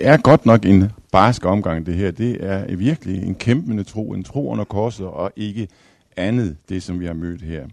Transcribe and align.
det 0.00 0.08
er 0.08 0.16
godt 0.16 0.46
nok 0.46 0.64
en 0.64 0.92
barsk 1.12 1.44
omgang, 1.44 1.86
det 1.86 1.94
her. 1.94 2.10
Det 2.10 2.44
er 2.44 2.76
virkelig 2.76 3.22
en 3.22 3.34
kæmpende 3.34 3.84
tro, 3.84 4.12
en 4.12 4.24
tro 4.24 4.50
under 4.50 4.64
korset, 4.64 5.06
og 5.06 5.32
ikke 5.36 5.68
andet, 6.16 6.56
det 6.68 6.82
som 6.82 7.00
vi 7.00 7.06
har 7.06 7.12
mødt 7.12 7.42
her. 7.42 7.68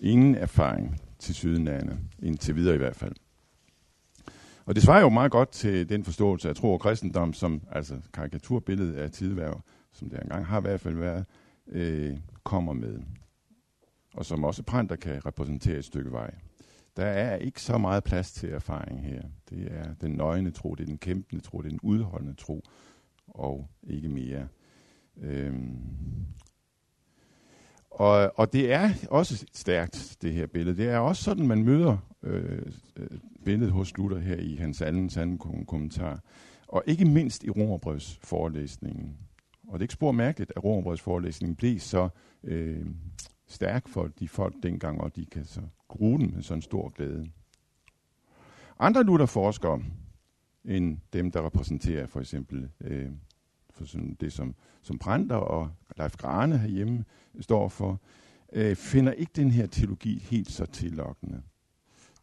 Ingen 0.00 0.34
erfaring 0.34 1.00
til 1.18 1.34
sydenlande, 1.34 1.98
indtil 2.22 2.56
videre 2.56 2.74
i 2.74 2.78
hvert 2.78 2.96
fald. 2.96 3.12
Og 4.66 4.74
det 4.74 4.82
svarer 4.82 5.00
jo 5.00 5.08
meget 5.08 5.32
godt 5.32 5.50
til 5.50 5.88
den 5.88 6.04
forståelse 6.04 6.48
af 6.48 6.56
tro 6.56 6.72
og 6.72 6.80
kristendom, 6.80 7.32
som 7.32 7.60
altså 7.72 7.94
karikaturbilledet 8.12 8.94
af 8.94 9.10
tidværv, 9.10 9.60
som 9.92 10.10
det 10.10 10.20
engang 10.22 10.46
har 10.46 10.58
i 10.58 10.62
hvert 10.62 10.80
fald 10.80 10.96
været, 10.96 11.24
øh, 11.68 12.16
kommer 12.42 12.72
med. 12.72 12.98
Og 14.14 14.24
som 14.24 14.44
også 14.44 14.62
Pranter 14.62 14.96
kan 14.96 15.26
repræsentere 15.26 15.78
et 15.78 15.84
stykke 15.84 16.12
vej. 16.12 16.34
Der 16.96 17.06
er 17.06 17.36
ikke 17.36 17.62
så 17.62 17.78
meget 17.78 18.04
plads 18.04 18.32
til 18.32 18.52
erfaring 18.52 19.06
her. 19.06 19.22
Det 19.50 19.72
er 19.72 19.94
den 19.94 20.10
nøgne 20.10 20.50
tro, 20.50 20.74
det 20.74 20.82
er 20.82 20.86
den 20.86 20.98
kæmpende 20.98 21.44
tro, 21.44 21.58
det 21.58 21.66
er 21.66 21.70
den 21.70 21.80
udholdende 21.82 22.34
tro, 22.34 22.62
og 23.28 23.68
ikke 23.82 24.08
mere. 24.08 24.48
Øhm. 25.16 25.78
Og, 27.90 28.32
og 28.36 28.52
det 28.52 28.72
er 28.72 28.90
også 29.10 29.46
stærkt, 29.52 30.16
det 30.22 30.32
her 30.32 30.46
billede. 30.46 30.76
Det 30.76 30.88
er 30.88 30.98
også 30.98 31.22
sådan, 31.22 31.46
man 31.46 31.62
møder 31.62 31.96
øh, 32.22 32.62
øh 32.96 33.06
billedet 33.44 33.72
hos 33.72 33.96
Luther 33.96 34.18
her 34.18 34.36
i 34.36 34.56
hans 34.56 34.82
anden 34.82 35.10
sande 35.10 35.38
kommentar. 35.66 36.20
Og 36.68 36.82
ikke 36.86 37.04
mindst 37.04 37.44
i 37.44 37.50
Romerbrevs 37.50 38.18
forelæsningen. 38.22 39.16
Og 39.68 39.72
det 39.72 39.78
er 39.78 39.84
ikke 39.84 39.94
spor 39.94 40.12
mærkeligt, 40.12 40.52
at 40.56 40.64
Romerbrevs 40.64 41.00
forelæsning 41.00 41.56
blev 41.56 41.78
så 41.78 42.08
øh, 42.44 42.86
stærk 43.46 43.88
for 43.88 44.06
de 44.06 44.28
folk 44.28 44.54
dengang, 44.62 45.00
og 45.00 45.16
de 45.16 45.26
kan 45.26 45.44
så 45.44 45.60
bruge 45.88 46.18
den 46.18 46.34
med 46.34 46.42
sådan 46.42 46.62
stor 46.62 46.88
glæde. 46.88 47.30
Andre 48.78 49.02
Luther-forskere 49.02 49.82
end 50.64 50.98
dem, 51.12 51.30
der 51.30 51.46
repræsenterer 51.46 52.06
for 52.06 52.20
eksempel 52.20 52.70
øh, 52.80 53.10
for 53.70 53.84
sådan 53.84 54.16
det, 54.20 54.32
som, 54.32 54.54
som 54.82 54.98
Brander 54.98 55.36
og 55.36 55.70
Leif 55.96 56.16
Grane 56.16 56.58
herhjemme 56.58 57.04
står 57.40 57.68
for, 57.68 58.00
øh, 58.52 58.76
finder 58.76 59.12
ikke 59.12 59.32
den 59.36 59.50
her 59.50 59.66
teologi 59.66 60.18
helt 60.18 60.50
så 60.50 60.66
tillokkende. 60.66 61.42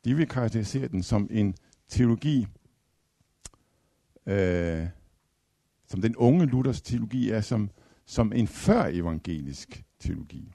De 0.06 0.16
vil 0.16 0.28
karakterisere 0.28 0.88
den 0.88 1.04
som 1.04 1.28
en 1.32 1.56
teologi, 1.88 2.48
øh, 4.26 4.88
som 5.88 6.02
den 6.02 6.16
unge 6.16 6.46
Luthers 6.46 6.82
teologi 6.82 7.30
er, 7.30 7.42
som, 7.42 7.70
som 8.06 8.34
en 8.34 8.48
før-evangelisk 8.48 9.84
teologi. 10.00 10.54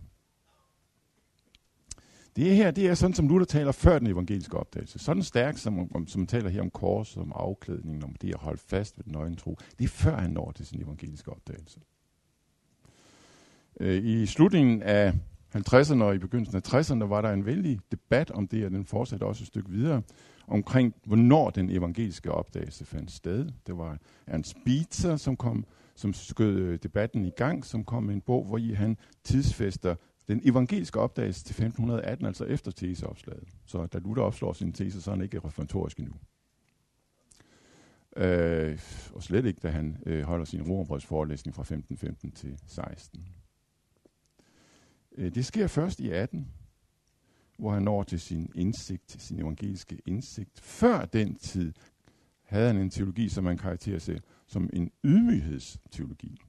Det 2.37 2.57
her, 2.57 2.71
det 2.71 2.87
er 2.87 2.95
sådan, 2.95 3.15
som 3.15 3.29
Luther 3.29 3.45
taler 3.45 3.73
før 3.73 3.99
den 3.99 4.07
evangeliske 4.07 4.57
opdagelse. 4.57 4.99
Sådan 4.99 5.23
stærkt, 5.23 5.61
som, 5.61 5.95
om, 5.95 6.07
som 6.07 6.27
taler 6.27 6.51
her 6.51 6.61
om 6.61 6.71
kors, 6.71 7.17
om 7.17 7.33
afklædningen, 7.35 8.05
om 8.05 8.15
det 8.23 8.35
at 8.35 8.41
holde 8.41 8.61
fast 8.67 8.99
ved 8.99 9.05
den 9.05 9.13
nøgne 9.13 9.37
tro. 9.37 9.59
Det 9.79 9.85
er 9.85 9.89
før 9.89 10.17
han 10.17 10.31
når 10.31 10.53
til 10.53 10.67
sin 10.67 10.83
evangeliske 10.83 11.31
opdagelse. 11.31 11.81
Øh, 13.81 14.05
I 14.05 14.27
slutningen 14.27 14.83
af 14.83 15.13
50'erne 15.57 16.03
og 16.03 16.15
i 16.15 16.19
begyndelsen 16.19 16.57
af 16.57 16.75
60'erne 16.75 17.05
var 17.05 17.21
der 17.21 17.33
en 17.33 17.47
vældig 17.47 17.79
debat 17.93 18.31
om 18.31 18.49
det, 18.49 18.65
og 18.65 18.71
den 18.71 18.85
fortsatte 18.85 19.25
også 19.25 19.43
et 19.43 19.47
stykke 19.47 19.71
videre, 19.71 20.03
omkring 20.47 20.95
hvornår 21.05 21.51
den 21.51 21.71
evangeliske 21.71 22.33
opdagelse 22.33 22.85
fandt 22.85 23.11
sted. 23.11 23.49
Det 23.67 23.79
var 23.79 23.99
Ernst 24.27 24.51
Spitzer, 24.51 25.17
som 25.17 25.37
kom 25.37 25.65
som 25.97 26.13
skød 26.13 26.59
øh, 26.59 26.79
debatten 26.83 27.25
i 27.25 27.31
gang, 27.31 27.65
som 27.65 27.85
kom 27.85 28.03
med 28.03 28.15
en 28.15 28.21
bog, 28.21 28.45
hvor 28.45 28.59
i 28.59 28.73
han 28.73 28.97
tidsfester 29.25 29.95
den 30.29 30.41
evangeliske 30.45 31.01
opdagelse 31.01 31.45
til 31.45 31.53
1518, 31.53 32.27
altså 32.27 32.45
efter 32.45 32.71
teseopslaget. 32.71 33.49
Så 33.67 33.87
da 33.87 33.99
Luther 33.99 34.23
opslår 34.23 34.53
sin 34.53 34.73
tese, 34.73 35.03
så 35.03 35.11
er 35.11 35.15
han 35.15 35.25
ikke 35.25 35.39
reformatorisk 35.39 35.99
endnu. 35.99 36.15
Øh, 38.17 38.81
og 39.15 39.23
slet 39.23 39.45
ikke, 39.47 39.61
da 39.61 39.69
han 39.69 40.03
øh, 40.07 40.23
holder 40.23 40.45
sin 40.45 40.63
romerbrødsforelæsning 40.63 41.55
fra 41.55 41.63
1515 41.63 42.33
til 42.33 42.59
16. 42.67 43.27
Øh, 45.17 45.35
det 45.35 45.47
sker 45.47 45.67
først 45.67 46.01
i 46.01 46.11
18, 46.11 46.49
hvor 47.59 47.73
han 47.73 47.83
når 47.83 48.03
til 48.03 48.21
sin 48.21 48.53
indsigt, 48.55 49.23
sin 49.23 49.41
evangeliske 49.41 49.99
indsigt. 50.07 50.61
Før 50.61 51.05
den 51.05 51.35
tid 51.35 51.73
havde 52.43 52.67
han 52.67 52.77
en 52.77 52.91
teologi, 52.91 53.29
som 53.29 53.45
man 53.45 53.59
karakteriserer 53.59 54.21
som 54.47 54.71
en 54.73 54.91
ydmyghedsteologi. 55.05 56.41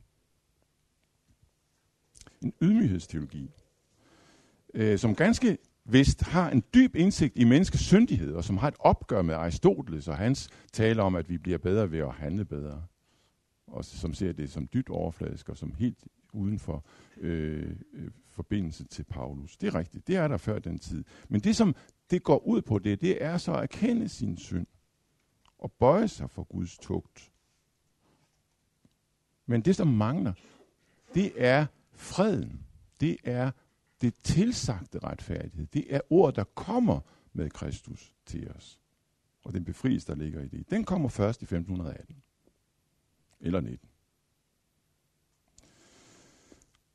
En 2.42 2.54
ydmyghedsteologi 2.62 3.52
øh, 4.78 5.00
som 5.00 5.16
ganske 5.16 5.58
vist 5.86 6.24
har 6.24 6.50
en 6.50 6.64
dyb 6.74 6.96
indsigt 6.96 7.38
i 7.38 7.44
menneskets 7.44 7.84
syndighed, 7.84 8.34
og 8.34 8.44
som 8.44 8.58
har 8.58 8.68
et 8.68 8.76
opgør 8.80 9.22
med 9.22 9.36
Aristoteles 9.36 10.08
og 10.08 10.18
hans 10.18 10.50
tale 10.74 11.02
om, 11.02 11.16
at 11.16 11.30
vi 11.30 11.38
bliver 11.38 11.58
bedre 11.58 11.92
ved 11.92 12.00
at 12.00 12.14
handle 12.14 12.46
bedre. 12.46 12.84
Og 13.68 13.86
som 13.86 14.14
ser 14.14 14.32
det 14.32 14.52
som 14.52 14.68
dybt 14.74 14.90
overfladisk 14.90 15.50
og 15.50 15.58
som 15.58 15.74
helt 15.74 16.08
uden 16.34 16.60
for 16.60 16.86
øh, 17.18 17.76
øh, 17.94 18.12
forbindelse 18.28 18.86
til 18.86 19.04
Paulus. 19.04 19.58
Det 19.58 19.68
er 19.68 19.76
rigtigt, 19.76 20.08
det 20.08 20.16
er 20.16 20.28
der 20.28 20.38
før 20.38 20.60
den 20.60 20.80
tid. 20.80 21.04
Men 21.30 21.42
det, 21.42 21.56
som 21.56 21.76
det 22.12 22.24
går 22.24 22.48
ud 22.48 22.62
på 22.62 22.80
det, 22.80 23.02
det 23.02 23.24
er 23.24 23.38
så 23.38 23.54
at 23.54 23.64
erkende 23.64 24.10
sin 24.10 24.38
synd 24.38 24.68
og 25.58 25.72
bøje 25.72 26.08
sig 26.08 26.30
for 26.30 26.44
Guds 26.44 26.78
tugt. 26.78 27.32
Men 29.46 29.62
det, 29.62 29.76
som 29.76 29.88
mangler, 29.88 30.34
det 31.14 31.32
er 31.38 31.66
freden. 31.94 32.66
Det 33.00 33.18
er 33.24 33.52
det 34.02 34.14
tilsagte 34.24 35.00
retfærdighed, 35.00 35.68
det 35.68 35.86
er 35.90 36.00
ord, 36.10 36.34
der 36.34 36.44
kommer 36.44 37.00
med 37.34 37.50
Kristus 37.50 38.14
til 38.26 38.52
os. 38.52 38.80
Og 39.44 39.54
den 39.54 39.64
befrielse, 39.64 40.08
der 40.08 40.16
ligger 40.16 40.42
i 40.42 40.48
det, 40.48 40.70
den 40.70 40.84
kommer 40.84 41.10
først 41.10 41.42
i 41.42 41.46
1518. 41.46 42.16
Eller 43.42 43.62
19. 43.62 43.90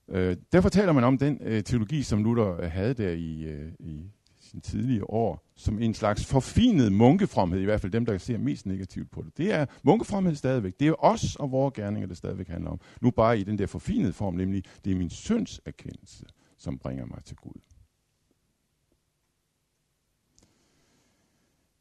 Øh, 0.09 0.37
derfor 0.53 0.69
taler 0.69 0.93
man 0.93 1.05
om 1.05 1.19
den 1.19 1.39
øh, 1.41 1.63
teologi, 1.65 2.03
som 2.03 2.25
Luther 2.25 2.61
øh, 2.61 2.71
havde 2.71 2.95
der 2.95 3.11
i, 3.11 3.43
øh, 3.43 3.73
i 3.79 4.11
sin 4.41 4.61
tidlige 4.61 5.11
år, 5.11 5.47
som 5.57 5.79
en 5.79 5.95
slags 5.95 6.27
forfinet 6.27 6.93
munkefromhed, 6.93 7.61
i 7.61 7.65
hvert 7.65 7.81
fald 7.81 7.93
dem, 7.93 8.07
der 8.07 8.19
ser 8.19 8.39
mest 8.39 8.67
negativt 8.67 9.11
på 9.11 9.23
det. 9.23 9.39
Det 9.39 9.53
er 9.53 9.67
munkefromhed 9.83 10.35
stadigvæk. 10.35 10.81
Det 10.81 10.89
er 10.89 11.05
os 11.05 11.37
og 11.37 11.51
vores 11.51 11.75
gerninger, 11.75 12.07
det 12.09 12.17
stadigvæk 12.17 12.49
handler 12.49 12.71
om. 12.71 12.81
Nu 13.01 13.11
bare 13.11 13.39
i 13.39 13.43
den 13.43 13.59
der 13.59 13.67
forfinede 13.67 14.13
form, 14.13 14.35
nemlig 14.35 14.65
det 14.85 14.93
er 14.93 14.97
min 14.97 15.11
synds 15.11 15.61
erkendelse 15.65 16.25
som 16.63 16.79
bringer 16.79 17.07
mig 17.07 17.25
til 17.25 17.37
Gud. 17.37 17.61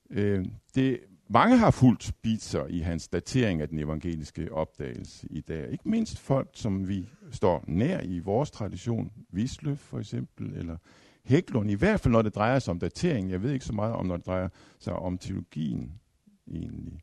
Øh, 0.10 0.46
det, 0.76 1.00
mange 1.28 1.58
har 1.58 1.72
fulgt 1.72 2.14
Bitzer 2.22 2.68
i 2.68 2.80
hans 2.80 3.08
datering 3.08 3.62
af 3.62 3.70
den 3.70 3.80
evangeliske 3.80 4.54
opdagelse 4.54 5.28
i 5.30 5.42
dag. 5.42 5.72
Ikke 5.72 5.90
mindst 5.90 6.20
folk, 6.20 6.50
som 6.54 6.88
vi 6.88 7.10
står 7.32 7.64
nær 7.68 8.02
i 8.02 8.20
vores 8.20 8.52
tradition. 8.52 9.12
Wisløf 9.34 9.78
for 9.78 10.00
eksempel, 10.00 10.54
eller 10.54 10.78
Hæklund. 11.24 11.72
I 11.72 11.74
hvert 11.74 12.00
fald 12.00 12.12
når 12.12 12.22
det 12.22 12.36
drejer 12.36 12.60
sig 12.60 12.72
om 12.72 12.80
datering. 12.80 13.30
Jeg 13.30 13.44
ved 13.44 13.52
ikke 13.52 13.66
så 13.66 13.74
meget 13.74 13.94
om, 13.94 14.06
når 14.06 14.18
det 14.18 14.26
drejer 14.26 14.50
sig 14.80 14.94
om 14.94 15.18
teologien 15.18 16.00
egentlig. 16.48 17.02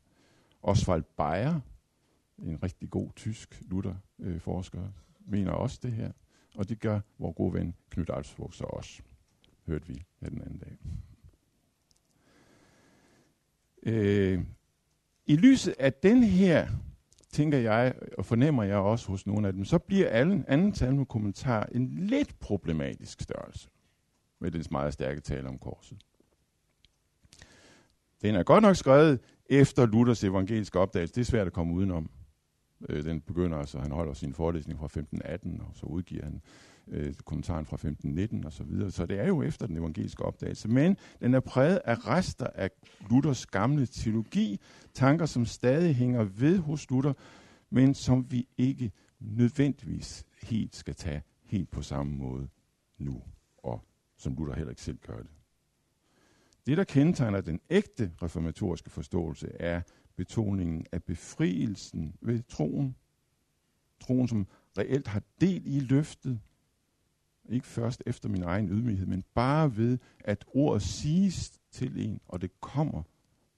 Oswald 0.61 1.03
Bayer, 1.17 1.59
en 2.37 2.63
rigtig 2.63 2.89
god 2.89 3.09
tysk 3.15 3.61
lutherforsker, 3.61 4.83
øh, 4.83 4.89
mener 5.31 5.51
også 5.51 5.79
det 5.83 5.91
her. 5.91 6.11
Og 6.59 6.69
det 6.69 6.79
gør 6.79 6.99
vores 7.19 7.35
gode 7.35 7.53
ven 7.53 7.75
Knud 7.89 8.09
Alsvog 8.09 8.53
så 8.53 8.63
også, 8.63 9.01
hørte 9.67 9.87
vi 9.87 10.05
her 10.21 10.29
den 10.29 10.41
anden 10.41 10.57
dag. 10.57 10.77
Øh, 13.83 14.39
I 15.25 15.35
lyset 15.35 15.75
af 15.79 15.93
den 15.93 16.23
her, 16.23 16.67
tænker 17.31 17.57
jeg, 17.57 17.95
og 18.17 18.25
fornemmer 18.25 18.63
jeg 18.63 18.77
også 18.77 19.07
hos 19.07 19.27
nogle 19.27 19.47
af 19.47 19.53
dem, 19.53 19.65
så 19.65 19.79
bliver 19.79 20.09
alle 20.09 20.43
anden 20.47 20.71
talme 20.71 21.05
kommentar 21.05 21.63
en 21.63 21.87
lidt 21.87 22.39
problematisk 22.39 23.21
størrelse 23.21 23.69
med 24.39 24.51
dens 24.51 24.71
meget 24.71 24.93
stærke 24.93 25.21
tale 25.21 25.47
om 25.47 25.57
korset. 25.57 25.97
Den 28.21 28.35
er 28.35 28.43
godt 28.43 28.61
nok 28.61 28.75
skrevet 28.75 29.19
efter 29.45 29.85
Luthers 29.85 30.23
evangeliske 30.23 30.79
opdagelse. 30.79 31.15
Det 31.15 31.21
er 31.21 31.25
svært 31.25 31.47
at 31.47 31.53
komme 31.53 31.73
udenom. 31.73 32.09
Øh, 32.89 33.03
den 33.03 33.21
begynder 33.21 33.57
altså, 33.57 33.79
han 33.79 33.91
holder 33.91 34.13
sin 34.13 34.33
forelæsning 34.33 34.79
fra 34.79 34.85
1518, 34.85 35.61
og 35.61 35.71
så 35.73 35.85
udgiver 35.85 36.23
han 36.23 36.41
øh, 36.87 37.13
kommentaren 37.13 37.65
fra 37.65 37.75
1519 37.75 38.45
og 38.45 38.53
så 38.53 38.63
videre. 38.63 38.91
Så 38.91 39.05
det 39.05 39.19
er 39.19 39.27
jo 39.27 39.43
efter 39.43 39.67
den 39.67 39.77
evangeliske 39.77 40.25
opdagelse. 40.25 40.67
Men 40.67 40.97
den 41.21 41.33
er 41.33 41.39
præget 41.39 41.81
af 41.85 42.07
rester 42.07 42.47
af 42.55 42.69
Luthers 43.09 43.45
gamle 43.45 43.85
teologi, 43.85 44.59
tanker, 44.93 45.25
som 45.25 45.45
stadig 45.45 45.95
hænger 45.95 46.23
ved 46.23 46.57
hos 46.57 46.89
Luther, 46.89 47.13
men 47.69 47.93
som 47.93 48.31
vi 48.31 48.47
ikke 48.57 48.91
nødvendigvis 49.19 50.25
helt 50.43 50.75
skal 50.75 50.95
tage 50.95 51.23
helt 51.45 51.71
på 51.71 51.81
samme 51.81 52.15
måde 52.15 52.47
nu, 52.97 53.21
og 53.57 53.85
som 54.17 54.35
Luther 54.35 54.55
heller 54.55 54.69
ikke 54.69 54.81
selv 54.81 54.97
gør 55.07 55.17
det. 55.17 55.27
Det, 56.65 56.77
der 56.77 56.83
kendetegner 56.83 57.41
den 57.41 57.59
ægte 57.69 58.11
reformatoriske 58.23 58.89
forståelse, 58.89 59.51
er 59.59 59.81
betoningen 60.19 60.85
af 60.91 61.03
befrielsen 61.03 62.15
ved 62.21 62.43
troen. 62.43 62.95
Troen, 63.99 64.27
som 64.27 64.47
reelt 64.77 65.07
har 65.07 65.21
del 65.41 65.61
i 65.65 65.79
løftet. 65.79 66.39
Ikke 67.49 67.67
først 67.67 68.03
efter 68.05 68.29
min 68.29 68.43
egen 68.43 68.69
ydmyghed, 68.69 69.05
men 69.05 69.23
bare 69.33 69.77
ved, 69.77 69.97
at 70.19 70.45
ordet 70.47 70.81
siges 70.81 71.59
til 71.71 72.05
en, 72.05 72.19
og 72.27 72.41
det 72.41 72.61
kommer 72.61 73.03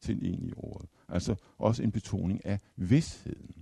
til 0.01 0.33
en 0.33 0.43
i 0.43 0.53
ordet. 0.57 0.89
Altså 1.07 1.35
også 1.57 1.83
en 1.83 1.91
betoning 1.91 2.45
af 2.45 2.59
vidsheden. 2.75 3.60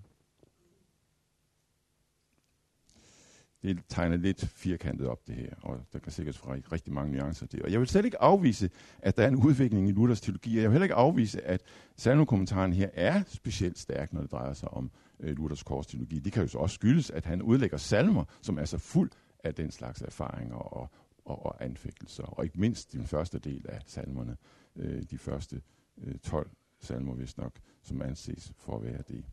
Det 3.64 3.80
tegner 3.90 4.18
lidt 4.18 4.48
firkantet 4.48 5.08
op, 5.08 5.28
det 5.28 5.36
her, 5.36 5.54
og 5.62 5.80
der 5.94 6.00
kan 6.00 6.12
sikkert 6.12 6.42
være 6.48 6.62
rigtig 6.72 6.94
mange 6.94 7.18
nuancer 7.18 7.48
til. 7.48 7.64
Og 7.64 7.72
jeg 7.72 7.80
vil 7.80 7.88
slet 7.88 8.06
ikke 8.06 8.22
afvise, 8.22 8.70
at 9.00 9.18
der 9.18 9.24
er 9.24 9.28
en 9.28 9.36
udvikling 9.36 9.90
i 9.90 9.92
Luthers 9.92 10.22
teologi, 10.22 10.58
og 10.58 10.62
jeg 10.62 10.70
vil 10.70 10.72
heller 10.72 10.86
ikke 10.86 10.96
afvise, 10.96 11.42
at 11.42 11.62
salmekommentaren 11.98 12.74
her 12.74 12.90
er 12.94 13.24
specielt 13.28 13.80
stærk, 13.80 14.14
når 14.14 14.22
det 14.22 14.32
drejer 14.32 14.54
sig 14.54 14.70
om 14.70 14.92
øh, 15.20 15.38
Luthers 15.38 15.64
korsteologi. 15.64 16.20
Det 16.20 16.34
kan 16.34 16.44
jo 16.44 16.48
så 16.48 16.58
også 16.58 16.74
skyldes, 16.74 17.12
at 17.12 17.26
han 17.26 17.42
udlægger 17.42 17.78
salmer, 17.78 18.24
som 18.42 18.58
er 18.58 18.66
så 18.66 18.78
fuld 18.78 19.12
af 19.44 19.56
den 19.56 19.72
slags 19.72 20.02
erfaringer 20.02 20.56
og, 20.56 20.90
og, 21.26 21.46
og 21.46 21.64
anfægtelser, 21.66 22.24
og 22.24 22.44
ikke 22.44 22.60
mindst 22.60 22.94
den 22.94 23.08
første 23.08 23.40
del 23.40 23.66
af 23.70 23.82
salmerne, 23.86 24.38
øh, 24.76 25.04
de 25.12 25.18
første 25.18 25.62
øh, 25.98 26.16
12 26.16 26.50
salmer, 26.80 27.14
hvis 27.14 27.38
nok, 27.38 27.54
som 27.84 28.02
anses 28.02 28.54
for 28.58 28.76
at 28.78 28.84
være 28.84 29.02
det. 29.08 29.26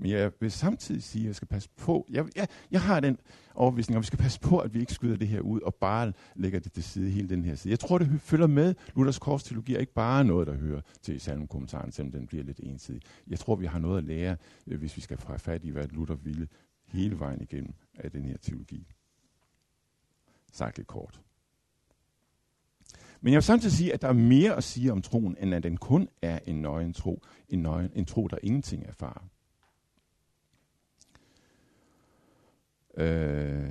Men 0.00 0.10
jeg 0.10 0.32
vil 0.40 0.50
samtidig 0.50 1.02
sige, 1.02 1.22
at 1.22 1.26
jeg 1.26 1.34
skal 1.34 1.48
passe 1.48 1.68
på. 1.76 2.06
Jeg, 2.10 2.26
jeg, 2.36 2.48
jeg 2.70 2.80
har 2.80 3.00
den 3.00 3.18
overbevisning, 3.54 3.96
at 3.96 4.00
vi 4.00 4.06
skal 4.06 4.18
passe 4.18 4.40
på, 4.40 4.58
at 4.58 4.74
vi 4.74 4.80
ikke 4.80 4.92
skyder 4.92 5.16
det 5.16 5.28
her 5.28 5.40
ud 5.40 5.60
og 5.60 5.74
bare 5.74 6.12
lægger 6.34 6.60
det 6.60 6.72
til 6.72 6.82
side, 6.84 7.10
hele 7.10 7.28
den 7.28 7.44
her 7.44 7.54
side. 7.54 7.70
Jeg 7.70 7.78
tror, 7.78 7.98
det 7.98 8.20
følger 8.20 8.46
med. 8.46 8.74
Luthers 8.96 9.18
korsteologi 9.18 9.74
er 9.74 9.78
ikke 9.78 9.94
bare 9.94 10.24
noget, 10.24 10.46
der 10.46 10.54
hører 10.54 10.80
til 11.02 11.20
salmkommentaren, 11.20 11.92
selvom 11.92 12.12
den 12.12 12.26
bliver 12.26 12.44
lidt 12.44 12.60
ensidig. 12.62 13.02
Jeg 13.26 13.38
tror, 13.38 13.56
vi 13.56 13.66
har 13.66 13.78
noget 13.78 13.98
at 13.98 14.04
lære, 14.04 14.36
øh, 14.66 14.78
hvis 14.78 14.96
vi 14.96 15.00
skal 15.00 15.18
få 15.18 15.38
fat 15.38 15.64
i, 15.64 15.70
hvad 15.70 15.86
Luther 15.86 16.16
ville 16.16 16.48
hele 16.86 17.18
vejen 17.18 17.40
igennem 17.40 17.74
af 17.94 18.10
den 18.10 18.24
her 18.24 18.36
teologi. 18.36 18.86
Sagt 20.52 20.76
lidt 20.76 20.88
kort. 20.88 21.20
Men 23.20 23.32
jeg 23.32 23.36
vil 23.36 23.42
samtidig 23.42 23.72
sige, 23.72 23.94
at 23.94 24.02
der 24.02 24.08
er 24.08 24.12
mere 24.12 24.56
at 24.56 24.64
sige 24.64 24.92
om 24.92 25.02
troen, 25.02 25.36
end 25.40 25.54
at 25.54 25.62
den 25.62 25.76
kun 25.76 26.08
er 26.22 26.38
en 26.46 26.62
nøgen 26.62 26.92
tro. 26.92 27.22
En, 27.48 27.58
nøgen, 27.58 27.90
en 27.94 28.04
tro, 28.04 28.28
der 28.28 28.38
ingenting 28.42 28.86
erfarer. 28.86 29.30
Øh, 32.96 33.70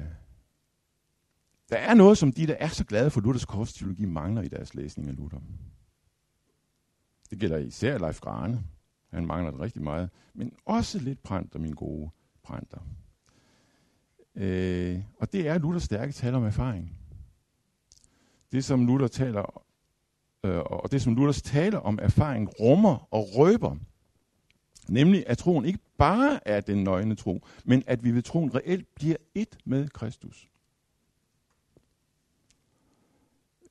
der 1.69 1.77
er 1.77 1.93
noget, 1.93 2.17
som 2.17 2.31
de, 2.31 2.47
der 2.47 2.55
er 2.59 2.67
så 2.67 2.85
glade 2.85 3.11
for 3.11 3.21
Luthers 3.21 3.45
korsteologi, 3.45 4.05
mangler 4.05 4.41
i 4.41 4.47
deres 4.47 4.75
læsning 4.75 5.09
af 5.09 5.15
Luther. 5.15 5.39
Det 7.29 7.39
gælder 7.39 7.57
især 7.57 7.97
Leif 7.97 8.19
Grane. 8.19 8.63
Han 9.09 9.25
mangler 9.25 9.51
det 9.51 9.59
rigtig 9.59 9.81
meget. 9.81 10.09
Men 10.33 10.53
også 10.65 10.99
lidt 10.99 11.23
Pranter, 11.23 11.59
min 11.59 11.73
gode 11.73 12.09
Pranter. 12.43 12.79
Øh, 14.35 14.99
og 15.19 15.33
det 15.33 15.47
er 15.47 15.57
Luthers 15.57 15.83
stærke 15.83 16.11
tal 16.11 16.35
om 16.35 16.43
erfaring. 16.43 16.95
Det, 18.51 18.65
som 18.65 18.85
Luther 18.87 19.07
taler, 19.07 19.63
øh, 20.43 20.57
og 20.59 20.91
det, 20.91 21.01
som 21.01 21.15
Luthers 21.15 21.41
taler 21.41 21.77
om 21.77 21.99
erfaring, 22.01 22.49
rummer 22.59 23.07
og 23.13 23.25
røber, 23.35 23.75
Nemlig 24.89 25.23
at 25.27 25.37
troen 25.37 25.65
ikke 25.65 25.79
bare 25.97 26.47
er 26.47 26.61
den 26.61 26.83
nøgne 26.83 27.15
tro, 27.15 27.45
men 27.65 27.83
at 27.87 28.03
vi 28.03 28.11
ved 28.11 28.21
troen 28.21 28.55
reelt 28.55 28.95
bliver 28.95 29.15
et 29.35 29.57
med 29.65 29.89
Kristus. 29.89 30.49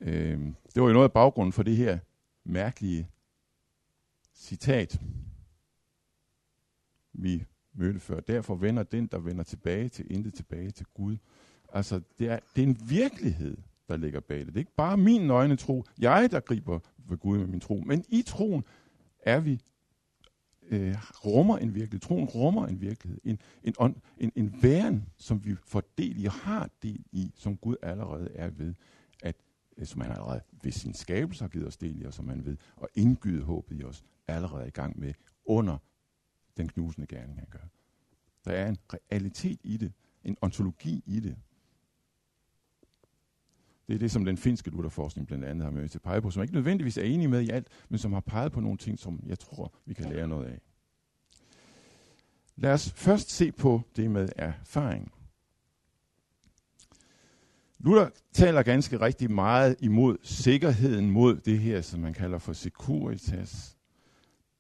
Øh, 0.01 0.41
det 0.75 0.83
var 0.83 0.87
jo 0.87 0.93
noget 0.93 1.09
af 1.09 1.13
baggrunden 1.13 1.53
for 1.53 1.63
det 1.63 1.77
her 1.77 1.99
mærkelige 2.45 3.09
citat, 4.35 5.01
vi 7.13 7.45
mødte 7.73 8.01
før. 8.01 8.21
Derfor 8.21 8.55
vender 8.55 8.83
den, 8.83 9.07
der 9.07 9.19
vender 9.19 9.45
tilbage 9.45 9.89
til 9.89 10.13
intet 10.13 10.35
tilbage 10.35 10.71
til 10.71 10.87
Gud. 10.95 11.17
Altså, 11.73 12.01
det 12.19 12.29
er, 12.29 12.39
det 12.57 12.63
er 12.63 12.67
en 12.67 12.79
virkelighed, 12.89 13.57
der 13.89 13.97
ligger 13.97 14.21
bag 14.21 14.39
det. 14.39 14.47
Det 14.47 14.55
er 14.55 14.59
ikke 14.59 14.77
bare 14.77 14.97
min 14.97 15.27
nøgne 15.27 15.57
tro, 15.57 15.85
jeg 15.99 16.29
der 16.31 16.41
griber 16.41 16.79
ved 17.09 17.19
Gud 17.19 17.39
med 17.39 17.47
min 17.47 17.61
tro, 17.61 17.83
men 17.87 18.05
i 18.09 18.23
troen 18.23 18.65
er 19.21 19.41
vi 19.41 19.61
øh, 20.71 20.95
rummer 21.25 21.59
en 21.59 21.75
virkelighed. 21.75 22.01
Troen 22.01 22.25
rummer 22.25 22.67
en 22.67 22.81
virkelighed. 22.81 23.21
En, 23.25 23.39
en, 23.65 23.75
en, 23.81 24.03
en, 24.19 24.33
en 24.37 24.63
væren, 24.63 25.07
som 25.17 25.45
vi 25.45 25.55
får 25.65 25.83
del 25.99 26.23
i 26.23 26.27
og 26.27 26.33
har 26.33 26.71
del 26.83 27.05
i, 27.13 27.33
som 27.35 27.57
Gud 27.57 27.77
allerede 27.83 28.31
er 28.35 28.51
ved, 28.51 28.75
at, 29.23 29.37
øh, 29.77 29.87
som 29.87 30.01
han 30.01 30.11
allerede 30.11 30.41
ved 30.63 30.73
sin 30.73 30.95
skabelse 30.95 31.45
har 31.45 31.49
givet 31.49 31.67
os 31.67 31.77
del 31.77 32.03
i, 32.03 32.05
og 32.05 32.15
som 32.15 32.29
han 32.29 32.45
ved 32.45 32.57
at 32.83 32.89
indgyde 32.95 33.43
håbet 33.43 33.81
i 33.81 33.85
os, 33.85 34.05
allerede 34.29 34.69
i 34.69 34.71
gang 34.71 35.01
med 35.01 35.15
under 35.45 35.79
den 36.57 36.69
knusende 36.69 37.07
gerning, 37.07 37.39
han 37.39 37.49
gør. 37.51 37.69
Der 38.45 38.53
er 38.53 38.69
en 38.69 38.79
realitet 38.93 39.61
i 39.65 39.77
det, 39.77 39.93
en 40.25 40.37
ontologi 40.41 41.03
i 41.07 41.21
det. 41.21 41.37
Det 43.89 43.95
er 43.95 43.99
det, 43.99 44.11
som 44.11 44.25
den 44.25 44.37
finske 44.37 44.71
Lutherforskning 44.71 45.27
blandt 45.27 45.45
andet 45.45 45.65
har 45.65 45.71
med 45.71 45.89
til 45.89 45.99
at 45.99 46.03
pege 46.03 46.23
på, 46.23 46.31
som 46.31 46.43
ikke 46.43 46.55
nødvendigvis 46.55 46.99
er 46.99 47.03
enige 47.03 47.29
med 47.29 47.41
i 47.41 47.51
alt, 47.51 47.69
men 47.89 47.99
som 47.99 48.13
har 48.13 48.21
peget 48.21 48.53
på 48.53 48.61
nogle 48.61 48.79
ting, 48.79 48.99
som 48.99 49.21
jeg 49.27 49.39
tror, 49.39 49.75
vi 49.87 49.95
kan 49.95 50.11
lære 50.11 50.29
noget 50.29 50.47
af. 50.47 50.61
Lad 52.57 52.73
os 52.73 52.93
først 52.93 53.31
se 53.31 53.53
på 53.53 53.83
det 53.97 54.11
med 54.11 54.29
erfaring. 54.37 55.13
Luther 57.79 58.09
taler 58.33 58.63
ganske 58.63 59.01
rigtig 59.01 59.31
meget 59.31 59.77
imod 59.81 60.17
sikkerheden 60.23 61.11
mod 61.11 61.37
det 61.37 61.59
her, 61.59 61.81
som 61.81 62.01
man 62.01 62.15
kalder 62.15 62.39
for 62.39 62.53
securitas. 62.53 63.77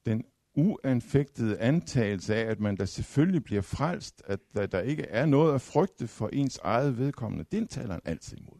Den 0.06 0.24
uanfægtede 0.54 1.58
antagelse 1.58 2.34
af, 2.34 2.50
at 2.50 2.60
man 2.60 2.76
da 2.76 2.84
selvfølgelig 2.84 3.44
bliver 3.44 3.62
frelst, 3.62 4.22
at 4.26 4.40
der, 4.54 4.66
der 4.66 4.80
ikke 4.80 5.02
er 5.02 5.26
noget 5.26 5.54
at 5.54 5.60
frygte 5.60 6.08
for 6.08 6.28
ens 6.32 6.58
eget 6.62 6.98
vedkommende, 6.98 7.44
den 7.52 7.66
taler 7.66 7.92
han 7.92 8.02
altid 8.04 8.38
imod. 8.38 8.57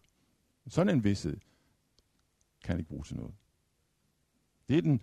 Sådan 0.69 0.95
en 0.95 1.05
vidshed 1.05 1.37
kan 2.65 2.79
ikke 2.79 2.89
bruge 2.89 3.05
til 3.05 3.17
noget. 3.17 3.35
Det 4.69 4.79
er 4.79 4.83
den 4.83 5.01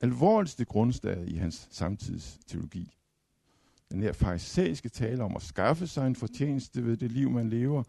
alvorligste 0.00 0.64
grundstad 0.64 1.26
i 1.26 1.36
hans 1.36 1.68
samtids 1.70 2.38
teologi. 2.46 2.96
Den 3.90 4.02
her 4.02 4.12
farisæiske 4.12 4.88
tale 4.88 5.24
om 5.24 5.36
at 5.36 5.42
skaffe 5.42 5.86
sig 5.86 6.06
en 6.06 6.16
fortjeneste 6.16 6.84
ved 6.84 6.96
det 6.96 7.12
liv, 7.12 7.30
man 7.30 7.48
lever, 7.48 7.82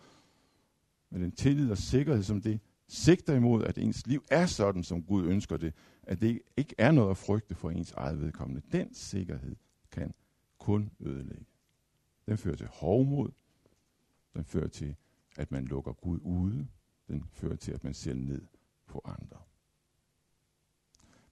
med 1.10 1.20
den 1.20 1.32
tillid 1.32 1.72
og 1.72 1.78
sikkerhed, 1.78 2.24
som 2.24 2.42
det 2.42 2.60
sigter 2.88 3.36
imod, 3.36 3.64
at 3.64 3.78
ens 3.78 4.08
liv 4.08 4.24
er 4.32 4.46
sådan, 4.46 4.84
som 4.84 5.04
Gud 5.04 5.26
ønsker 5.26 5.58
det, 5.58 5.74
at 6.04 6.22
det 6.22 6.42
ikke 6.58 6.76
er 6.78 6.92
noget 6.92 7.10
at 7.10 7.18
frygte 7.18 7.56
for 7.56 7.70
ens 7.70 7.92
eget 7.92 8.22
vedkommende. 8.22 8.62
Den 8.72 8.94
sikkerhed 8.94 9.56
kan 9.92 10.14
kun 10.58 10.92
ødelægge. 11.00 11.46
Den 12.26 12.38
fører 12.38 12.56
til 12.56 12.68
hovmod. 12.68 13.30
Den 14.34 14.46
fører 14.46 14.68
til, 14.68 14.96
at 15.38 15.52
man 15.52 15.66
lukker 15.66 15.94
Gud 15.94 16.20
ude 16.22 16.68
den 17.08 17.24
fører 17.34 17.56
til, 17.56 17.72
at 17.72 17.84
man 17.84 17.94
ser 17.94 18.14
ned 18.14 18.42
på 18.88 19.02
andre. 19.06 19.38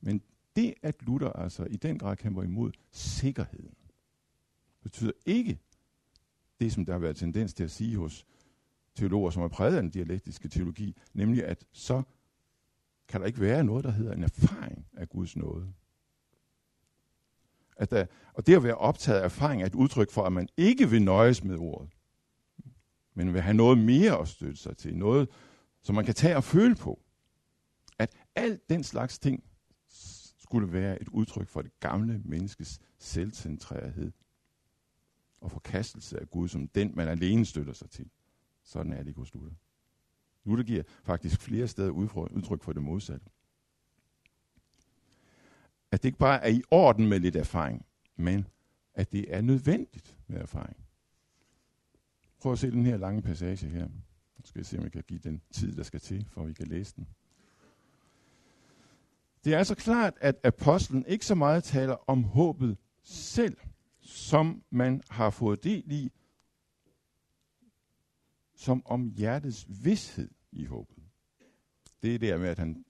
Men 0.01 0.21
det, 0.55 0.73
at 0.81 0.95
Luther 1.01 1.29
altså 1.29 1.63
i 1.63 1.75
den 1.75 1.99
grad 1.99 2.17
kæmper 2.17 2.43
imod 2.43 2.71
sikkerheden, 2.91 3.75
betyder 4.83 5.11
ikke 5.25 5.59
det, 6.59 6.73
som 6.73 6.85
der 6.85 6.93
har 6.93 6.99
været 6.99 7.15
tendens 7.15 7.53
til 7.53 7.63
at 7.63 7.71
sige 7.71 7.97
hos 7.97 8.25
teologer, 8.95 9.29
som 9.29 9.43
er 9.43 9.47
præget 9.47 9.75
af 9.75 9.81
den 9.81 9.91
dialektiske 9.91 10.49
teologi, 10.49 10.95
nemlig 11.13 11.45
at 11.45 11.65
så 11.71 12.03
kan 13.07 13.21
der 13.21 13.27
ikke 13.27 13.41
være 13.41 13.63
noget, 13.63 13.83
der 13.83 13.91
hedder 13.91 14.13
en 14.13 14.23
erfaring 14.23 14.85
af 14.93 15.09
Guds 15.09 15.35
nåde. 15.35 15.73
At 17.77 17.91
der, 17.91 18.05
og 18.33 18.47
det 18.47 18.55
at 18.55 18.63
være 18.63 18.75
optaget 18.75 19.19
af 19.19 19.25
erfaring 19.25 19.61
er 19.61 19.65
et 19.65 19.75
udtryk 19.75 20.11
for, 20.11 20.23
at 20.23 20.33
man 20.33 20.49
ikke 20.57 20.89
vil 20.89 21.01
nøjes 21.01 21.43
med 21.43 21.57
ordet, 21.57 21.89
men 23.13 23.33
vil 23.33 23.41
have 23.41 23.53
noget 23.53 23.77
mere 23.77 24.19
at 24.19 24.27
støtte 24.27 24.55
sig 24.55 24.77
til. 24.77 24.97
Noget, 24.97 25.29
som 25.85 25.95
man 25.95 26.05
kan 26.05 26.13
tage 26.13 26.37
og 26.37 26.43
føle 26.43 26.75
på. 26.75 27.01
At 27.99 28.15
alt 28.35 28.69
den 28.69 28.83
slags 28.83 29.19
ting 29.19 29.43
skulle 30.37 30.71
være 30.71 31.01
et 31.01 31.07
udtryk 31.07 31.47
for 31.47 31.61
det 31.61 31.79
gamle 31.79 32.21
menneskes 32.25 32.79
selvcentrerethed 32.99 34.11
og 35.41 35.51
forkastelse 35.51 36.19
af 36.19 36.29
Gud 36.29 36.47
som 36.47 36.67
den, 36.67 36.91
man 36.95 37.07
alene 37.07 37.45
støtter 37.45 37.73
sig 37.73 37.89
til. 37.89 38.09
Sådan 38.63 38.93
er 38.93 38.97
det 38.97 39.07
ikke 39.07 39.19
hos 39.19 39.33
Luther. 39.33 39.55
Luther 40.43 40.63
giver 40.63 40.83
faktisk 41.03 41.41
flere 41.41 41.67
steder 41.67 41.89
udtryk 41.89 42.63
for 42.63 42.73
det 42.73 42.83
modsatte. 42.83 43.25
At 45.91 46.03
det 46.03 46.09
ikke 46.09 46.19
bare 46.19 46.43
er 46.43 46.49
i 46.49 46.61
orden 46.71 47.07
med 47.07 47.19
lidt 47.19 47.35
erfaring, 47.35 47.85
men 48.15 48.47
at 48.93 49.11
det 49.11 49.35
er 49.35 49.41
nødvendigt 49.41 50.17
med 50.27 50.41
erfaring. 50.41 50.77
Prøv 52.39 52.51
at 52.51 52.59
se 52.59 52.71
den 52.71 52.85
her 52.85 52.97
lange 52.97 53.21
passage 53.21 53.69
her. 53.69 53.87
Skal 54.45 54.59
jeg 54.59 54.65
se, 54.65 54.77
om 54.77 54.83
jeg 54.83 54.91
kan 54.91 55.03
give 55.07 55.19
den 55.19 55.41
tid, 55.51 55.75
der 55.75 55.83
skal 55.83 55.99
til, 55.99 56.25
for 56.29 56.41
at 56.41 56.47
vi 56.47 56.53
kan 56.53 56.67
læse 56.67 56.95
den. 56.95 57.07
Det 59.43 59.53
er 59.53 59.57
altså 59.57 59.75
klart, 59.75 60.13
at 60.21 60.35
apostlen 60.43 61.05
ikke 61.05 61.25
så 61.25 61.35
meget 61.35 61.63
taler 61.63 62.09
om 62.09 62.23
håbet 62.23 62.77
selv, 63.03 63.57
som 63.99 64.63
man 64.69 65.01
har 65.09 65.29
fået 65.29 65.63
del 65.63 65.91
i, 65.91 66.11
som 68.55 68.81
om 68.85 69.09
hjertets 69.09 69.67
vidshed 69.83 70.29
i 70.51 70.65
håbet. 70.65 71.03
Det 72.03 72.15
er 72.15 72.19
der 72.19 72.37
med, 72.37 72.47
at 72.47 72.59
han 72.59 72.85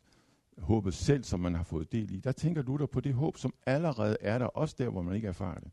håbet 0.57 0.93
selv, 0.93 1.23
som 1.23 1.39
man 1.39 1.55
har 1.55 1.63
fået 1.63 1.91
del 1.91 2.11
i. 2.11 2.19
Der 2.19 2.31
tænker 2.31 2.61
Luther 2.61 2.85
på 2.85 2.99
det 2.99 3.13
håb, 3.13 3.37
som 3.37 3.53
allerede 3.65 4.17
er 4.21 4.39
der, 4.39 4.45
også 4.45 4.75
der, 4.77 4.89
hvor 4.89 5.01
man 5.01 5.15
ikke 5.15 5.27
erfarer 5.27 5.59
det. 5.59 5.71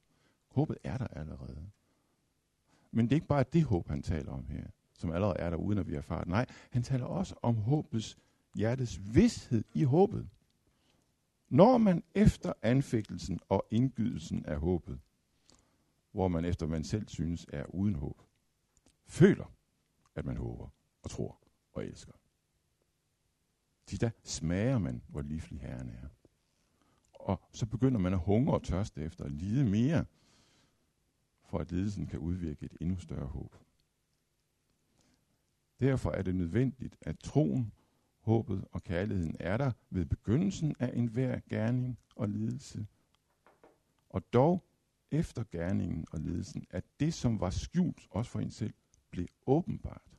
Håbet 0.48 0.78
er 0.84 0.98
der 0.98 1.06
allerede. 1.06 1.70
Men 2.90 3.04
det 3.04 3.12
er 3.12 3.16
ikke 3.16 3.26
bare 3.26 3.44
det 3.52 3.64
håb, 3.64 3.88
han 3.88 4.02
taler 4.02 4.32
om 4.32 4.46
her 4.46 4.66
som 5.02 5.12
allerede 5.12 5.36
er 5.38 5.50
der, 5.50 5.56
uden 5.56 5.78
at 5.78 5.86
vi 5.86 5.94
erfarer 5.94 6.24
Nej, 6.24 6.46
han 6.70 6.82
taler 6.82 7.04
også 7.04 7.34
om 7.42 7.56
håbets 7.56 8.18
hjertets 8.56 9.00
vidshed 9.14 9.64
i 9.74 9.84
håbet. 9.84 10.28
Når 11.48 11.78
man 11.78 12.02
efter 12.14 12.52
anfægtelsen 12.62 13.40
og 13.48 13.66
indgydelsen 13.70 14.46
af 14.46 14.58
håbet, 14.58 15.00
hvor 16.12 16.28
man 16.28 16.44
efter 16.44 16.66
man 16.66 16.84
selv 16.84 17.08
synes 17.08 17.46
er 17.52 17.74
uden 17.74 17.94
håb, 17.94 18.22
føler, 19.06 19.52
at 20.14 20.24
man 20.24 20.36
håber 20.36 20.68
og 21.02 21.10
tror 21.10 21.38
og 21.72 21.86
elsker. 21.86 22.12
De 23.90 23.96
der 23.96 24.10
smager 24.24 24.78
man, 24.78 25.02
hvor 25.08 25.22
livlig 25.22 25.60
Herren 25.60 25.88
er. 25.88 26.08
Og 27.12 27.40
så 27.52 27.66
begynder 27.66 27.98
man 27.98 28.12
at 28.12 28.18
hungre 28.18 28.54
og 28.54 28.62
tørste 28.62 29.02
efter 29.02 29.24
at 29.24 29.32
lide 29.32 29.64
mere, 29.64 30.04
for 31.44 31.58
at 31.58 31.72
lidelsen 31.72 32.06
kan 32.06 32.18
udvirke 32.18 32.64
et 32.64 32.76
endnu 32.80 32.98
større 32.98 33.26
håb. 33.26 33.56
Derfor 35.82 36.10
er 36.10 36.22
det 36.22 36.34
nødvendigt, 36.34 36.96
at 37.00 37.18
troen, 37.18 37.72
håbet 38.20 38.64
og 38.72 38.82
kærligheden 38.82 39.36
er 39.40 39.56
der 39.56 39.72
ved 39.90 40.04
begyndelsen 40.04 40.74
af 40.78 40.92
enhver 40.94 41.40
gerning 41.50 41.98
og 42.16 42.28
lidelse. 42.28 42.86
Og 44.08 44.32
dog 44.32 44.64
efter 45.10 45.44
gerningen 45.50 46.06
og 46.12 46.20
lidelsen, 46.20 46.66
at 46.70 46.84
det, 47.00 47.14
som 47.14 47.40
var 47.40 47.50
skjult 47.50 48.06
også 48.10 48.30
for 48.30 48.40
en 48.40 48.50
selv, 48.50 48.74
blev 49.10 49.26
åbenbart. 49.46 50.10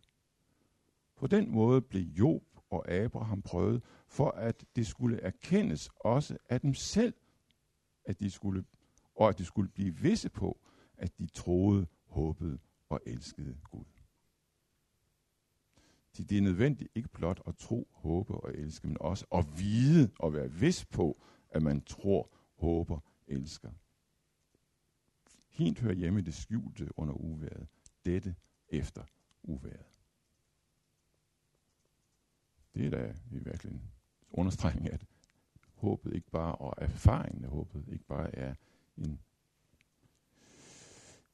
På 1.15 1.27
den 1.27 1.51
måde 1.51 1.81
blev 1.81 2.03
Job 2.03 2.43
og 2.69 2.91
Abraham 2.91 3.41
prøvet, 3.41 3.83
for 4.07 4.31
at 4.31 4.65
det 4.75 4.87
skulle 4.87 5.21
erkendes 5.21 5.89
også 5.99 6.37
af 6.49 6.61
dem 6.61 6.73
selv, 6.73 7.13
at 8.05 8.19
de 8.19 8.29
skulle, 8.29 8.65
og 9.15 9.29
at 9.29 9.37
de 9.37 9.45
skulle 9.45 9.69
blive 9.69 9.95
visse 9.95 10.29
på, 10.29 10.59
at 10.97 11.17
de 11.17 11.27
troede, 11.27 11.87
håbede 12.05 12.59
og 12.89 12.99
elskede 13.05 13.57
Gud. 13.71 14.02
Det 16.17 16.37
er 16.37 16.41
nødvendigt 16.41 16.91
ikke 16.95 17.09
blot 17.09 17.41
at 17.47 17.55
tro, 17.57 17.87
håbe 17.91 18.35
og 18.35 18.53
elske, 18.55 18.87
men 18.87 18.97
også 18.99 19.25
at 19.31 19.45
vide 19.57 20.11
og 20.19 20.33
være 20.33 20.51
vis 20.51 20.85
på, 20.85 21.21
at 21.49 21.61
man 21.61 21.81
tror, 21.81 22.29
håber, 22.55 22.99
elsker. 23.27 23.71
Helt 25.47 25.79
hører 25.79 25.93
hjemme 25.93 26.21
det 26.21 26.33
skjulte 26.33 26.99
under 26.99 27.13
uværet. 27.13 27.67
Dette 28.05 28.35
efter 28.69 29.03
uværet. 29.43 29.85
Det 32.73 32.85
er 32.85 32.89
da 32.89 33.15
i 33.31 33.37
virkelig 33.37 33.81
understregning, 34.31 34.89
at 34.89 35.05
håbet 35.75 36.13
ikke 36.13 36.29
bare, 36.31 36.55
og 36.55 36.73
erfaringen 36.77 37.43
af 37.43 37.49
håbet 37.49 37.85
ikke 37.87 38.05
bare 38.05 38.35
er 38.35 38.55
en, 38.97 39.19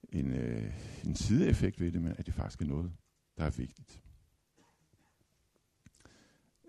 en, 0.09 0.31
øh, 0.31 0.73
en 1.05 1.15
sideeffekt 1.15 1.79
ved 1.79 1.91
det, 1.91 2.01
men 2.01 2.15
at 2.17 2.25
det 2.25 2.33
faktisk 2.33 2.61
er 2.61 2.65
noget, 2.65 2.91
der 3.37 3.43
er 3.43 3.49
vigtigt. 3.49 4.01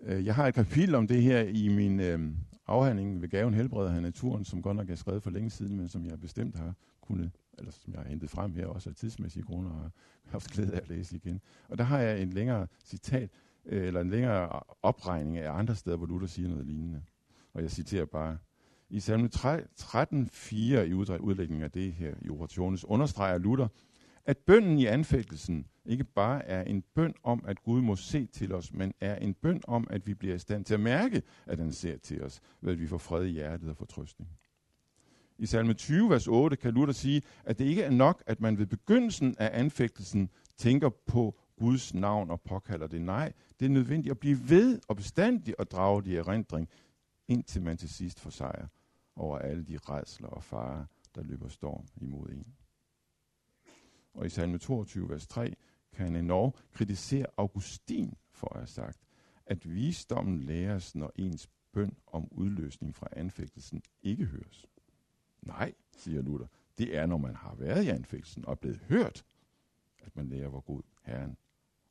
Øh, 0.03 0.25
jeg 0.25 0.35
har 0.35 0.47
et 0.47 0.55
kapitel 0.55 0.95
om 0.95 1.07
det 1.07 1.21
her 1.21 1.41
i 1.41 1.67
min 1.67 1.99
øh, 1.99 2.19
afhandling 2.67 3.21
ved 3.21 3.29
gaven 3.29 3.53
helbreder 3.53 3.95
af 3.95 4.01
naturen, 4.01 4.45
som 4.45 4.61
godt 4.61 4.77
nok 4.77 4.89
er 4.89 4.95
skrevet 4.95 5.23
for 5.23 5.29
længe 5.29 5.49
siden, 5.49 5.77
men 5.77 5.89
som 5.89 6.05
jeg 6.05 6.19
bestemt 6.19 6.55
har 6.55 6.73
kunnet, 7.01 7.31
eller 7.57 7.71
som 7.71 7.93
jeg 7.93 8.01
har 8.01 8.09
hentet 8.09 8.29
frem 8.29 8.53
her 8.53 8.65
også 8.65 8.89
af 8.89 8.95
tidsmæssige 8.95 9.43
grunde, 9.43 9.69
og 9.69 9.75
har 9.75 9.91
haft 10.31 10.51
glæde 10.51 10.73
af 10.73 10.77
at 10.77 10.89
læse 10.89 11.15
igen. 11.15 11.41
Og 11.69 11.77
der 11.77 11.83
har 11.83 11.99
jeg 11.99 12.21
en 12.21 12.29
længere 12.29 12.67
citat, 12.85 13.29
øh, 13.65 13.87
eller 13.87 14.01
en 14.01 14.09
længere 14.09 14.49
opregning 14.81 15.37
af 15.37 15.51
andre 15.51 15.75
steder, 15.75 15.97
hvor 15.97 16.05
Luther 16.05 16.27
siger 16.27 16.49
noget 16.49 16.65
lignende. 16.65 17.01
Og 17.53 17.61
jeg 17.61 17.71
citerer 17.71 18.05
bare, 18.05 18.37
i 18.89 18.99
salme 18.99 19.29
13.4 19.35 20.55
i 20.79 20.93
udlægningen 20.93 21.63
af 21.63 21.71
det 21.71 21.93
her 21.93 22.13
i 22.21 22.29
orationes, 22.29 22.85
understreger 22.85 23.37
Luther, 23.37 23.67
at 24.25 24.37
bønden 24.37 24.79
i 24.79 24.85
anfægtelsen 24.85 25.67
ikke 25.85 26.03
bare 26.03 26.45
er 26.45 26.63
en 26.63 26.83
bøn 26.95 27.13
om, 27.23 27.43
at 27.47 27.63
Gud 27.63 27.81
må 27.81 27.95
se 27.95 28.25
til 28.25 28.53
os, 28.53 28.73
men 28.73 28.93
er 28.99 29.15
en 29.15 29.33
bøn 29.33 29.61
om, 29.67 29.87
at 29.89 30.07
vi 30.07 30.13
bliver 30.13 30.35
i 30.35 30.39
stand 30.39 30.65
til 30.65 30.73
at 30.73 30.79
mærke, 30.79 31.21
at 31.45 31.59
han 31.59 31.71
ser 31.71 31.97
til 31.97 32.23
os, 32.23 32.41
ved 32.61 32.73
at 32.73 32.79
vi 32.79 32.87
får 32.87 32.97
fred 32.97 33.25
i 33.25 33.31
hjertet 33.31 33.69
og 33.69 33.77
fortrøstning. 33.77 34.31
I 35.37 35.45
salme 35.45 35.73
20, 35.73 36.09
vers 36.09 36.27
8, 36.27 36.57
kan 36.57 36.73
Luther 36.73 36.93
sige, 36.93 37.21
at 37.43 37.59
det 37.59 37.65
ikke 37.65 37.83
er 37.83 37.89
nok, 37.89 38.23
at 38.27 38.41
man 38.41 38.57
ved 38.57 38.65
begyndelsen 38.65 39.35
af 39.39 39.49
anfægtelsen 39.53 40.29
tænker 40.57 40.89
på 41.07 41.39
Guds 41.57 41.93
navn 41.93 42.29
og 42.31 42.41
påkalder 42.41 42.87
det. 42.87 43.01
Nej, 43.01 43.33
det 43.59 43.65
er 43.65 43.69
nødvendigt 43.69 44.11
at 44.11 44.19
blive 44.19 44.49
ved 44.49 44.79
og 44.87 44.95
bestandigt 44.95 45.55
at 45.59 45.71
drage 45.71 46.03
de 46.03 46.17
erindring, 46.17 46.69
indtil 47.27 47.61
man 47.61 47.77
til 47.77 47.89
sidst 47.89 48.19
får 48.19 48.29
sejr 48.29 48.67
over 49.15 49.37
alle 49.37 49.63
de 49.63 49.77
redsler 49.77 50.27
og 50.27 50.43
farer, 50.43 50.85
der 51.15 51.23
løber 51.23 51.47
storm 51.47 51.85
imod 52.01 52.29
en. 52.29 52.60
Og 54.13 54.25
i 54.25 54.29
salme 54.29 54.57
22, 54.57 55.09
vers 55.09 55.27
3, 55.27 55.55
kan 55.93 56.07
en 56.07 56.15
endnu 56.15 56.53
kritisere 56.73 57.25
Augustin 57.37 58.13
for 58.31 58.47
at 58.53 58.59
have 58.59 58.67
sagt, 58.67 58.99
at 59.45 59.69
visdommen 59.73 60.39
læres, 60.39 60.95
når 60.95 61.11
ens 61.15 61.49
bøn 61.71 61.97
om 62.07 62.27
udløsning 62.31 62.95
fra 62.95 63.07
anfægtelsen 63.11 63.83
ikke 64.01 64.25
høres. 64.25 64.65
Nej, 65.41 65.73
siger 65.97 66.21
Luther, 66.21 66.47
det 66.77 66.97
er, 66.97 67.05
når 67.05 67.17
man 67.17 67.35
har 67.35 67.55
været 67.55 67.83
i 67.83 67.89
anfægtelsen 67.89 68.45
og 68.45 68.59
blevet 68.59 68.77
hørt, 68.77 69.25
at 69.99 70.15
man 70.15 70.27
lærer, 70.27 70.49
hvor 70.49 70.61
god 70.61 70.81
Herren 71.03 71.37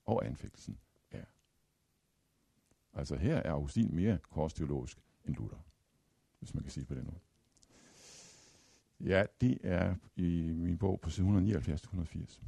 og 0.04 0.26
anfægtelsen 0.26 0.78
er. 1.10 1.24
Altså 2.92 3.16
her 3.16 3.36
er 3.36 3.52
Augustin 3.52 3.94
mere 3.94 4.18
korsteologisk 4.18 4.98
end 5.24 5.34
Luther, 5.36 5.58
hvis 6.38 6.54
man 6.54 6.62
kan 6.62 6.72
sige 6.72 6.80
det 6.80 6.88
på 6.88 6.94
den 6.94 7.04
måde. 7.04 7.20
Ja, 9.04 9.24
det 9.40 9.58
er 9.62 9.94
i 10.16 10.52
min 10.56 10.78
bog 10.78 11.00
på 11.00 11.10
side 11.10 11.26
179-180. 11.26 12.40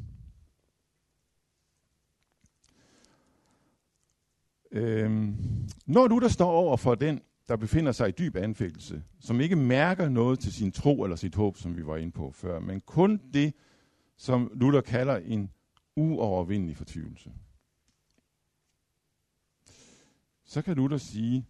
Øhm, 4.73 5.37
når 5.87 6.07
du 6.07 6.19
der 6.19 6.29
står 6.29 6.51
over 6.51 6.77
for 6.77 6.95
den, 6.95 7.21
der 7.49 7.57
befinder 7.57 7.93
sig 7.93 8.09
i 8.09 8.13
dyb 8.13 8.37
anfægtelse, 8.37 9.03
som 9.21 9.41
ikke 9.41 9.57
mærker 9.57 10.09
noget 10.09 10.39
til 10.39 10.53
sin 10.53 10.73
tro 10.73 11.03
eller 11.03 11.17
sit 11.17 11.35
håb, 11.35 11.57
som 11.57 11.77
vi 11.77 11.87
var 11.87 11.97
inde 11.97 12.13
på 12.13 12.31
før, 12.31 12.61
men 12.61 12.81
kun 12.81 13.21
det, 13.33 13.55
som 14.17 14.51
Luther 14.55 14.81
kalder 14.81 15.17
en 15.17 15.51
uovervindelig 15.97 16.77
fortvivlelse, 16.77 17.33
så 20.45 20.63
kan 20.63 20.77
Luther 20.77 20.99
sige, 20.99 21.47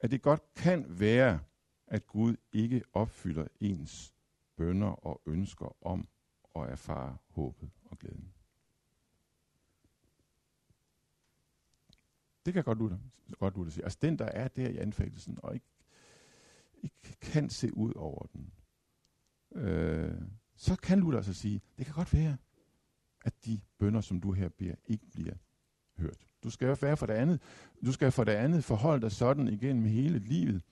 at 0.00 0.10
det 0.10 0.22
godt 0.22 0.54
kan 0.54 0.84
være, 0.88 1.40
at 1.86 2.06
Gud 2.06 2.36
ikke 2.52 2.82
opfylder 2.92 3.46
ens 3.60 4.14
bønder 4.56 5.06
og 5.06 5.22
ønsker 5.26 5.76
om 5.86 6.08
at 6.56 6.62
erfare 6.62 7.16
håbet 7.28 7.70
og 7.84 7.98
glæden. 7.98 8.32
Det 12.46 12.54
kan 12.54 12.64
godt 12.64 12.78
Luther, 12.78 12.98
godt 13.38 13.56
Luther 13.56 13.70
sige. 13.70 13.84
Altså 13.84 13.98
den, 14.02 14.18
der 14.18 14.24
er 14.24 14.48
der 14.48 14.68
i 14.68 14.76
anfægtelsen, 14.76 15.38
og 15.42 15.54
ikke, 15.54 15.66
ikke 16.82 17.16
kan 17.20 17.50
se 17.50 17.76
ud 17.76 17.92
over 17.94 18.26
den, 18.26 18.52
øh, 19.54 20.22
så 20.56 20.76
kan 20.76 20.98
Luther 20.98 21.16
altså 21.16 21.34
sige, 21.34 21.60
det 21.78 21.86
kan 21.86 21.94
godt 21.94 22.14
være, 22.14 22.36
at 23.24 23.44
de 23.44 23.60
bønder, 23.78 24.00
som 24.00 24.20
du 24.20 24.32
her 24.32 24.48
beder, 24.48 24.74
ikke 24.86 25.06
bliver 25.06 25.34
hørt. 25.98 26.26
Du 26.42 26.50
skal 26.50 26.76
være 26.82 26.96
for 26.96 27.06
det 27.06 27.14
andet, 27.14 27.40
du 27.84 27.92
skal 27.92 28.12
for 28.12 28.24
det 28.24 28.32
andet 28.32 28.64
forholde 28.64 29.02
dig 29.02 29.12
sådan 29.12 29.48
igennem 29.48 29.84
hele 29.84 30.18
livet, 30.18 30.62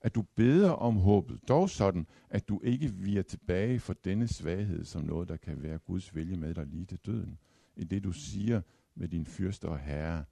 at 0.00 0.14
du 0.14 0.22
beder 0.22 0.70
om 0.70 0.96
håbet, 0.96 1.48
dog 1.48 1.70
sådan, 1.70 2.06
at 2.30 2.48
du 2.48 2.60
ikke 2.64 2.88
viger 2.88 3.22
tilbage 3.22 3.80
for 3.80 3.92
denne 3.92 4.28
svaghed 4.28 4.84
som 4.84 5.02
noget, 5.02 5.28
der 5.28 5.36
kan 5.36 5.62
være 5.62 5.78
Guds 5.78 6.14
vilje 6.14 6.36
med 6.36 6.54
dig 6.54 6.66
lige 6.66 6.84
til 6.84 6.98
døden. 6.98 7.38
I 7.76 7.84
det 7.84 8.04
du 8.04 8.12
siger 8.12 8.62
med 8.94 9.08
din 9.08 9.26
fyrste 9.26 9.68
og 9.68 9.78
herre, 9.78 10.24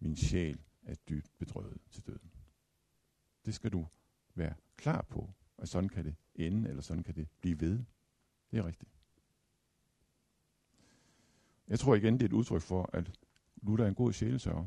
min 0.00 0.16
sjæl 0.16 0.60
er 0.82 0.94
dybt 0.94 1.30
bedrøvet 1.38 1.80
til 1.90 2.06
døden. 2.06 2.30
Det 3.44 3.54
skal 3.54 3.72
du 3.72 3.86
være 4.34 4.54
klar 4.76 5.06
på, 5.10 5.30
og 5.56 5.68
sådan 5.68 5.88
kan 5.88 6.04
det 6.04 6.14
ende, 6.34 6.68
eller 6.68 6.82
sådan 6.82 7.02
kan 7.02 7.14
det 7.14 7.28
blive 7.40 7.60
ved. 7.60 7.84
Det 8.50 8.58
er 8.58 8.66
rigtigt. 8.66 8.90
Jeg 11.68 11.78
tror 11.78 11.94
igen, 11.94 12.14
det 12.14 12.22
er 12.22 12.26
et 12.26 12.32
udtryk 12.32 12.62
for, 12.62 12.90
at 12.92 13.18
Luther 13.62 13.84
er 13.84 13.88
en 13.88 13.94
god 13.94 14.12
sjælesørger. 14.12 14.66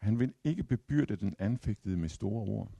Han 0.00 0.18
vil 0.18 0.34
ikke 0.44 0.64
bebyrde 0.64 1.16
den 1.16 1.36
anfægtede 1.38 1.96
med 1.96 2.08
store 2.08 2.42
ord, 2.42 2.72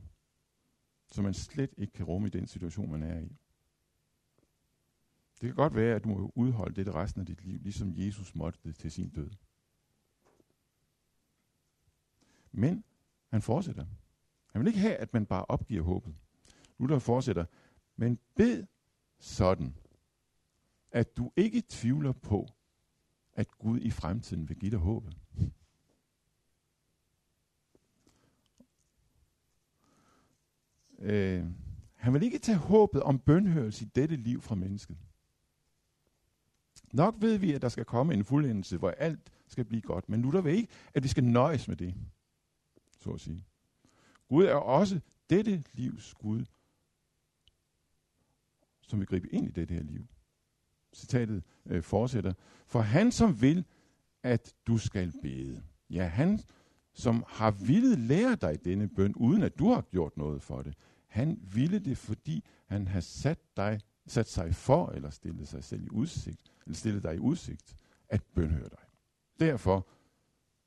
som 1.06 1.24
man 1.24 1.34
slet 1.34 1.74
ikke 1.76 1.92
kan 1.92 2.06
rumme 2.06 2.26
i 2.28 2.30
den 2.30 2.46
situation, 2.46 2.90
man 2.90 3.02
er 3.02 3.18
i. 3.18 3.36
Det 5.40 5.48
kan 5.48 5.54
godt 5.54 5.74
være, 5.74 5.96
at 5.96 6.04
du 6.04 6.08
må 6.08 6.32
udholde 6.34 6.84
det 6.84 6.94
resten 6.94 7.20
af 7.20 7.26
dit 7.26 7.44
liv, 7.44 7.58
ligesom 7.62 7.92
Jesus 7.96 8.34
måtte 8.34 8.58
det 8.64 8.76
til 8.76 8.90
sin 8.90 9.08
død. 9.08 9.30
Men 12.52 12.84
han 13.28 13.42
fortsætter. 13.42 13.86
Han 14.52 14.60
vil 14.60 14.68
ikke 14.68 14.80
have, 14.80 14.96
at 14.96 15.12
man 15.12 15.26
bare 15.26 15.44
opgiver 15.44 15.82
håbet. 15.82 16.14
Luther 16.78 16.98
fortsætter. 16.98 17.44
Men 17.96 18.18
bed 18.34 18.66
sådan, 19.18 19.74
at 20.90 21.16
du 21.16 21.32
ikke 21.36 21.62
tvivler 21.68 22.12
på, 22.12 22.48
at 23.32 23.58
Gud 23.58 23.80
i 23.80 23.90
fremtiden 23.90 24.48
vil 24.48 24.58
give 24.58 24.70
dig 24.70 24.78
håbet. 24.78 25.16
Øh, 31.00 31.44
han 31.94 32.14
vil 32.14 32.22
ikke 32.22 32.38
tage 32.38 32.58
håbet 32.58 33.02
om 33.02 33.18
bønhørelse 33.18 33.84
i 33.84 33.88
dette 33.94 34.16
liv 34.16 34.40
fra 34.42 34.54
mennesket. 34.54 34.96
Nok 36.92 37.14
ved 37.18 37.38
vi, 37.38 37.52
at 37.52 37.62
der 37.62 37.68
skal 37.68 37.84
komme 37.84 38.14
en 38.14 38.24
fuldendelse, 38.24 38.76
hvor 38.76 38.90
alt 38.90 39.32
skal 39.46 39.64
blive 39.64 39.82
godt, 39.82 40.08
men 40.08 40.20
nu 40.20 40.30
der 40.30 40.40
vil 40.40 40.54
ikke, 40.54 40.68
at 40.94 41.02
vi 41.02 41.08
skal 41.08 41.24
nøjes 41.24 41.68
med 41.68 41.76
det, 41.76 41.94
så 43.00 43.10
at 43.10 43.20
sige. 43.20 43.44
Gud 44.28 44.44
er 44.44 44.54
også 44.54 45.00
dette 45.30 45.64
livs 45.72 46.14
Gud, 46.14 46.44
som 48.80 48.98
vil 48.98 49.06
gribe 49.06 49.28
ind 49.34 49.48
i 49.48 49.50
dette 49.50 49.74
her 49.74 49.82
liv. 49.82 50.06
Citatet 50.94 51.42
øh, 51.66 51.82
fortsætter. 51.82 52.32
For 52.66 52.80
han 52.80 53.12
som 53.12 53.40
vil, 53.40 53.64
at 54.22 54.54
du 54.66 54.78
skal 54.78 55.12
bede. 55.22 55.62
Ja, 55.90 56.06
han 56.06 56.40
som 56.92 57.24
har 57.28 57.50
ville 57.50 57.96
lære 57.96 58.34
dig 58.34 58.64
denne 58.64 58.88
bøn, 58.88 59.14
uden 59.14 59.42
at 59.42 59.58
du 59.58 59.68
har 59.68 59.80
gjort 59.80 60.16
noget 60.16 60.42
for 60.42 60.62
det. 60.62 60.74
Han 61.06 61.38
ville 61.54 61.78
det, 61.78 61.98
fordi 61.98 62.44
han 62.66 62.88
har 62.88 63.00
sat, 63.00 63.38
dig, 63.56 63.80
sat 64.06 64.28
sig 64.28 64.54
for, 64.54 64.88
eller 64.88 65.10
stillet 65.10 65.48
sig 65.48 65.64
selv 65.64 65.84
i 65.84 65.90
udsigt, 65.90 66.40
eller 66.66 66.76
stillet 66.76 67.02
dig 67.02 67.14
i 67.14 67.18
udsigt, 67.18 67.76
at 68.08 68.22
bønhøre 68.34 68.68
dig. 68.68 68.84
Derfor 69.40 69.88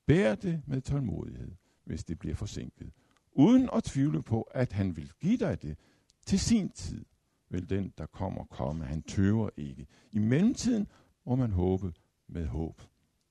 bær 0.06 0.36
det 0.36 0.62
med 0.68 0.82
tålmodighed, 0.82 1.52
hvis 1.84 2.04
det 2.04 2.20
bliver 2.20 2.36
forsinket, 2.36 2.92
uden 3.32 3.70
at 3.76 3.84
tvivle 3.84 4.24
på, 4.24 4.42
at 4.42 4.74
han 4.74 4.98
vil 4.98 5.12
give 5.20 5.38
dig 5.38 5.62
det 5.62 5.78
til 6.26 6.40
sin 6.40 6.70
tid, 6.70 7.06
vil 7.50 7.70
den, 7.70 7.94
der 7.98 8.06
kommer, 8.06 8.46
komme. 8.46 8.86
Han 8.86 9.02
tøver 9.02 9.50
ikke. 9.58 9.88
I 10.12 10.20
mellemtiden 10.20 10.88
må 11.26 11.36
man 11.36 11.52
håbe 11.52 11.94
med 12.28 12.46
håb 12.46 12.82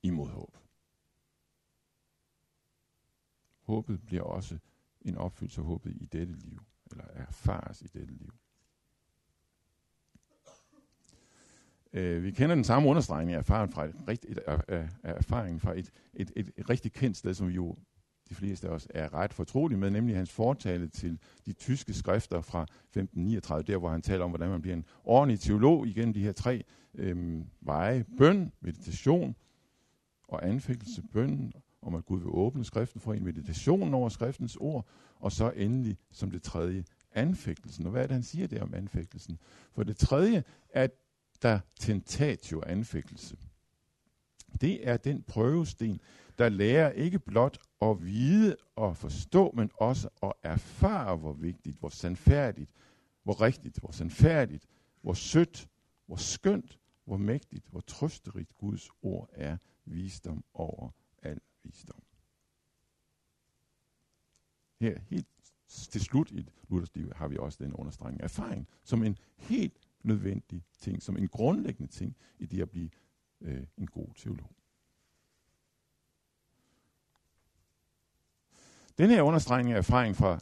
imod 0.02 0.28
håb. 0.28 0.61
Håbet 3.72 4.06
bliver 4.06 4.22
også 4.22 4.58
en 5.02 5.16
opfyldelse 5.16 5.60
af 5.60 5.66
håbet 5.66 5.96
i 6.00 6.06
dette 6.06 6.32
liv, 6.32 6.60
eller 6.90 7.04
erfares 7.14 7.82
i 7.82 7.86
dette 7.86 8.14
liv. 8.14 8.32
Øh, 11.92 12.22
vi 12.22 12.30
kender 12.30 12.54
den 12.54 12.64
samme 12.64 12.88
understregning 12.88 13.34
af 13.34 13.38
erfaringen 13.38 13.74
fra 13.74 13.84
et, 13.84 13.94
rigt, 14.08 14.26
et, 14.28 14.38
af, 14.38 14.60
af 14.68 14.88
erfaringen 15.02 15.60
fra 15.60 15.78
et, 15.78 15.90
et, 16.14 16.32
et, 16.36 16.50
et 16.56 16.70
rigtig 16.70 16.92
kendt 16.92 17.16
sted, 17.16 17.34
som 17.34 17.48
vi 17.48 17.52
jo 17.54 17.76
de 18.28 18.34
fleste 18.34 18.68
af 18.68 18.72
os 18.72 18.88
er 18.90 19.14
ret 19.14 19.32
fortrolige 19.32 19.78
med, 19.78 19.90
nemlig 19.90 20.16
hans 20.16 20.30
fortale 20.30 20.88
til 20.88 21.18
de 21.46 21.52
tyske 21.52 21.94
skrifter 21.94 22.40
fra 22.40 22.62
1539, 22.62 23.62
der 23.62 23.76
hvor 23.76 23.90
han 23.90 24.02
taler 24.02 24.24
om, 24.24 24.30
hvordan 24.30 24.50
man 24.50 24.62
bliver 24.62 24.76
en 24.76 24.84
ordentlig 25.04 25.40
teolog 25.40 25.86
igennem 25.86 26.14
de 26.14 26.22
her 26.22 26.32
tre 26.32 26.64
øhm, 26.94 27.46
veje. 27.60 28.04
Bøn, 28.18 28.52
meditation 28.60 29.36
og 30.28 30.48
anfægtelse. 30.48 31.02
Bøn 31.12 31.52
om, 31.82 31.94
at 31.94 32.04
Gud 32.04 32.18
vil 32.18 32.28
åbne 32.28 32.64
skriften 32.64 33.00
for 33.00 33.14
en, 33.14 33.24
meditation 33.24 33.94
over 33.94 34.08
skriftens 34.08 34.56
ord, 34.60 34.86
og 35.18 35.32
så 35.32 35.50
endelig 35.50 35.98
som 36.10 36.30
det 36.30 36.42
tredje, 36.42 36.84
anfægtelsen. 37.14 37.86
Og 37.86 37.92
hvad 37.92 38.02
er 38.02 38.06
det, 38.06 38.14
han 38.14 38.22
siger 38.22 38.46
der 38.46 38.62
om 38.62 38.74
anfægtelsen? 38.74 39.38
For 39.72 39.82
det 39.82 39.96
tredje 39.96 40.44
er 40.70 40.86
der 41.42 41.60
tentatio 41.80 42.62
anfægtelse. 42.66 43.36
Det 44.60 44.88
er 44.88 44.96
den 44.96 45.22
prøvesten, 45.22 46.00
der 46.38 46.48
lærer 46.48 46.90
ikke 46.90 47.18
blot 47.18 47.58
at 47.82 48.04
vide 48.04 48.56
og 48.76 48.96
forstå, 48.96 49.52
men 49.54 49.70
også 49.80 50.08
at 50.22 50.32
erfare, 50.42 51.16
hvor 51.16 51.32
vigtigt, 51.32 51.78
hvor 51.78 51.88
sandfærdigt, 51.88 52.70
hvor 53.22 53.40
rigtigt, 53.40 53.78
hvor 53.78 53.90
sandfærdigt, 53.90 54.66
hvor 55.02 55.14
sødt, 55.14 55.68
hvor 56.06 56.16
skønt, 56.16 56.78
hvor 57.04 57.16
mægtigt, 57.16 57.66
hvor 57.70 57.80
trøsterigt 57.80 58.56
Guds 58.58 58.88
ord 59.02 59.28
er 59.32 59.56
visdom 59.84 60.44
over 60.54 60.90
al 61.22 61.40
visdom. 61.64 62.02
Her 64.80 64.98
helt 65.00 65.26
til 65.68 66.00
slut 66.00 66.30
i 66.30 66.48
Luthers 66.68 66.94
liv 66.94 67.12
har 67.12 67.28
vi 67.28 67.36
også 67.36 67.64
den 67.64 67.72
understregning 67.72 68.20
af 68.20 68.24
erfaring 68.24 68.68
som 68.84 69.02
en 69.02 69.18
helt 69.36 69.80
nødvendig 70.02 70.64
ting, 70.80 71.02
som 71.02 71.16
en 71.16 71.28
grundlæggende 71.28 71.92
ting 71.92 72.16
i 72.38 72.46
det 72.46 72.62
at 72.62 72.70
blive 72.70 72.90
øh, 73.40 73.66
en 73.76 73.86
god 73.86 74.08
teolog. 74.16 74.50
Den 78.98 79.10
her 79.10 79.22
understregning 79.22 79.72
af 79.72 79.78
erfaring 79.78 80.16
fra 80.16 80.40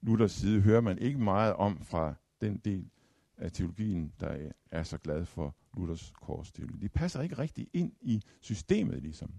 Luthers 0.00 0.32
side 0.32 0.60
hører 0.60 0.80
man 0.80 0.98
ikke 0.98 1.18
meget 1.18 1.54
om 1.54 1.84
fra 1.84 2.14
den 2.40 2.58
del 2.58 2.90
af 3.36 3.52
teologien, 3.52 4.12
der 4.20 4.50
er 4.70 4.82
så 4.82 4.98
glad 4.98 5.24
for 5.24 5.56
Luthers 5.76 6.12
korsteologi. 6.14 6.78
De 6.78 6.88
passer 6.88 7.22
ikke 7.22 7.38
rigtig 7.38 7.68
ind 7.72 7.92
i 8.00 8.22
systemet 8.40 9.02
ligesom. 9.02 9.34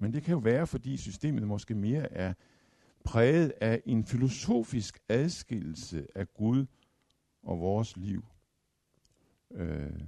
Men 0.00 0.12
det 0.12 0.22
kan 0.22 0.32
jo 0.32 0.38
være, 0.38 0.66
fordi 0.66 0.96
systemet 0.96 1.48
måske 1.48 1.74
mere 1.74 2.12
er 2.12 2.34
præget 3.04 3.52
af 3.60 3.82
en 3.86 4.04
filosofisk 4.04 4.98
adskillelse 5.08 6.06
af 6.14 6.34
Gud 6.34 6.66
og 7.42 7.60
vores 7.60 7.96
liv, 7.96 8.24
øh, 9.50 10.00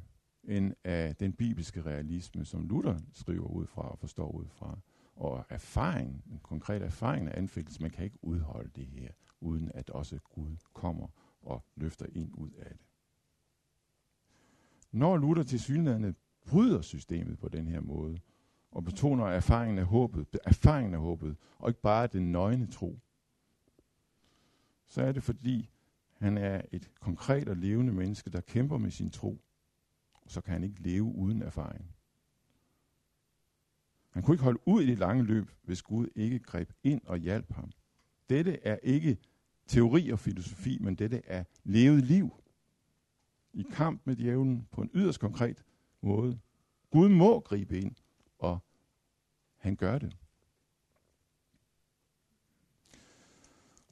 end 0.45 0.73
af 0.85 1.17
den 1.17 1.33
bibelske 1.33 1.83
realisme, 1.83 2.45
som 2.45 2.69
Luther 2.69 3.01
skriver 3.13 3.47
ud 3.47 3.67
fra 3.67 3.91
og 3.91 3.99
forstår 3.99 4.31
ud 4.31 4.47
fra. 4.49 4.79
Og 5.17 5.45
erfaring, 5.49 6.25
en 6.33 6.39
konkret 6.43 6.83
erfaring 6.83 7.29
af 7.29 7.39
anfægtelse, 7.39 7.83
man 7.83 7.91
kan 7.91 8.05
ikke 8.05 8.25
udholde 8.25 8.71
det 8.77 8.87
her, 8.87 9.09
uden 9.41 9.71
at 9.75 9.91
også 9.91 10.19
Gud 10.19 10.57
kommer 10.73 11.09
og 11.43 11.65
løfter 11.77 12.07
ind 12.15 12.31
ud 12.35 12.51
af 12.51 12.71
det. 12.71 12.87
Når 14.93 15.17
Luther 15.17 15.45
til 15.45 15.61
synligheden 15.61 16.17
bryder 16.47 16.81
systemet 16.81 17.39
på 17.39 17.49
den 17.49 17.69
her 17.69 17.81
måde, 17.81 18.19
og 18.73 18.85
betoner 18.85 19.25
erfaringen 19.25 19.79
af 19.79 19.85
håbet, 19.85 20.27
erfaringen 20.45 20.95
af 20.95 21.01
håbet, 21.01 21.37
og 21.59 21.71
ikke 21.71 21.81
bare 21.81 22.07
den 22.07 22.33
nøgne 22.33 22.67
tro, 22.67 22.99
så 24.89 25.03
er 25.03 25.13
det 25.13 25.23
fordi, 25.23 25.71
han 26.19 26.39
er 26.39 26.63
et 26.73 26.91
konkret 27.01 27.49
og 27.49 27.57
levende 27.57 27.93
menneske, 27.93 28.31
der 28.31 28.41
kæmper 28.41 28.79
med 28.79 28.91
sin 28.91 29.11
tro, 29.11 29.41
og 30.13 30.31
så 30.31 30.41
kan 30.41 30.53
han 30.53 30.65
ikke 30.65 30.83
leve 30.83 31.05
uden 31.05 31.43
erfaring. 31.43 31.95
Han 34.11 34.23
kunne 34.23 34.35
ikke 34.35 34.45
holde 34.45 34.69
ud 34.69 34.83
i 34.83 34.87
det 34.87 34.99
lange 34.99 35.25
løb, 35.25 35.51
hvis 35.63 35.83
Gud 35.83 36.09
ikke 36.15 36.39
greb 36.39 36.73
ind 36.83 37.01
og 37.05 37.19
hjalp 37.19 37.53
ham. 37.53 37.71
Dette 38.29 38.67
er 38.67 38.77
ikke 38.83 39.19
teori 39.67 40.11
og 40.11 40.19
filosofi, 40.19 40.79
men 40.81 40.95
dette 40.95 41.23
er 41.25 41.45
levet 41.65 42.05
liv. 42.05 42.31
I 43.53 43.65
kamp 43.71 44.01
med 44.05 44.17
djævlen 44.17 44.69
på 44.71 44.83
en 44.83 44.91
yderst 44.95 45.21
konkret 45.21 45.65
måde. 46.01 46.39
Gud 46.91 47.09
må 47.09 47.41
gribe 47.41 47.81
ind, 47.81 47.97
og 48.43 48.59
han 49.57 49.77
gør 49.77 49.99
det. 49.99 50.17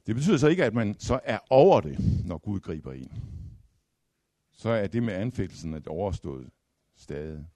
Det 0.07 0.15
betyder 0.15 0.37
så 0.37 0.47
ikke, 0.47 0.65
at 0.65 0.73
man 0.73 0.99
så 0.99 1.19
er 1.23 1.39
over 1.49 1.81
det, 1.81 2.25
når 2.25 2.37
Gud 2.37 2.59
griber 2.59 2.93
ind. 2.93 3.09
Så 4.51 4.69
er 4.69 4.87
det 4.87 5.03
med 5.03 5.13
anfægtelsen 5.13 5.73
at 5.73 5.87
overstået 5.87 6.49
stadig. 6.95 7.47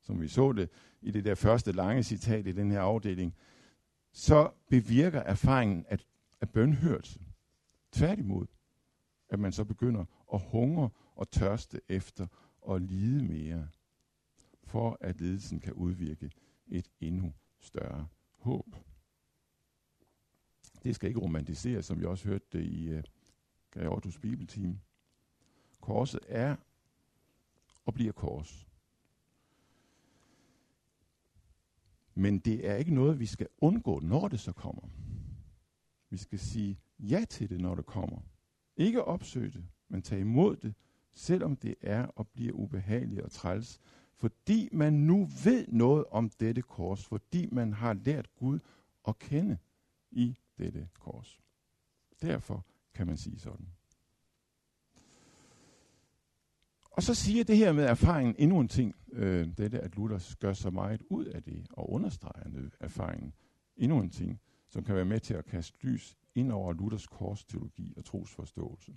Som 0.00 0.20
vi 0.20 0.28
så 0.28 0.52
det 0.52 0.70
i 1.00 1.10
det 1.10 1.24
der 1.24 1.34
første 1.34 1.72
lange 1.72 2.02
citat 2.02 2.46
i 2.46 2.52
den 2.52 2.70
her 2.70 2.80
afdeling, 2.80 3.34
så 4.12 4.50
bevirker 4.68 5.20
erfaringen 5.20 5.84
at, 5.88 6.06
at 6.40 6.50
bønhørelse. 6.50 7.20
Tværtimod, 7.92 8.46
at 9.28 9.38
man 9.38 9.52
så 9.52 9.64
begynder 9.64 10.04
at 10.32 10.40
hungre 10.40 10.90
og 11.14 11.30
tørste 11.30 11.80
efter 11.88 12.26
og 12.60 12.80
lide 12.80 13.24
mere, 13.24 13.68
for 14.70 14.98
at 15.00 15.20
ledelsen 15.20 15.60
kan 15.60 15.72
udvirke 15.72 16.30
et 16.68 16.90
endnu 17.00 17.32
større 17.60 18.08
håb. 18.38 18.76
Det 20.84 20.94
skal 20.94 21.08
ikke 21.08 21.20
romantiseres, 21.20 21.86
som 21.86 22.00
vi 22.00 22.04
også 22.04 22.28
hørte 22.28 22.44
det 22.52 22.64
i 22.64 22.88
øh, 22.88 22.98
uh, 22.98 23.02
Gaiotus 23.70 24.18
Bibelteam. 24.18 24.78
Korset 25.80 26.20
er 26.28 26.56
og 27.84 27.94
bliver 27.94 28.12
kors. 28.12 28.68
Men 32.14 32.38
det 32.38 32.68
er 32.68 32.76
ikke 32.76 32.94
noget, 32.94 33.20
vi 33.20 33.26
skal 33.26 33.48
undgå, 33.58 33.98
når 33.98 34.28
det 34.28 34.40
så 34.40 34.52
kommer. 34.52 34.88
Vi 36.10 36.16
skal 36.16 36.38
sige 36.38 36.80
ja 36.98 37.24
til 37.30 37.50
det, 37.50 37.60
når 37.60 37.74
det 37.74 37.86
kommer. 37.86 38.20
Ikke 38.76 39.04
opsøge 39.04 39.50
det, 39.50 39.64
men 39.88 40.02
tage 40.02 40.20
imod 40.20 40.56
det, 40.56 40.74
selvom 41.12 41.56
det 41.56 41.74
er 41.80 42.06
og 42.06 42.28
bliver 42.28 42.52
ubehageligt 42.52 43.20
og 43.20 43.30
træls, 43.30 43.80
fordi 44.20 44.68
man 44.72 44.92
nu 44.92 45.28
ved 45.44 45.66
noget 45.68 46.04
om 46.10 46.30
dette 46.30 46.62
kors, 46.62 47.04
fordi 47.04 47.48
man 47.52 47.72
har 47.72 47.92
lært 47.92 48.34
Gud 48.36 48.58
at 49.08 49.18
kende 49.18 49.58
i 50.10 50.38
dette 50.58 50.88
kors. 50.98 51.40
Derfor 52.22 52.66
kan 52.94 53.06
man 53.06 53.16
sige 53.16 53.38
sådan. 53.38 53.66
Og 56.90 57.02
så 57.02 57.14
siger 57.14 57.44
det 57.44 57.56
her 57.56 57.72
med 57.72 57.84
erfaringen 57.84 58.34
endnu 58.38 58.60
en 58.60 58.68
ting, 58.68 58.96
øh, 59.12 59.48
dette 59.58 59.80
at 59.80 59.96
Luther 59.96 60.36
gør 60.40 60.52
så 60.52 60.70
meget 60.70 61.02
ud 61.10 61.24
af 61.24 61.42
det 61.42 61.66
og 61.72 61.90
understreger 61.90 62.70
erfaringen 62.80 63.32
endnu 63.76 64.00
en 64.00 64.10
ting, 64.10 64.40
som 64.68 64.84
kan 64.84 64.94
være 64.94 65.04
med 65.04 65.20
til 65.20 65.34
at 65.34 65.44
kaste 65.44 65.78
lys 65.80 66.18
ind 66.34 66.52
over 66.52 66.72
Luthers 66.72 67.06
korsteologi 67.06 67.94
og 67.96 68.04
trosforståelse. 68.04 68.96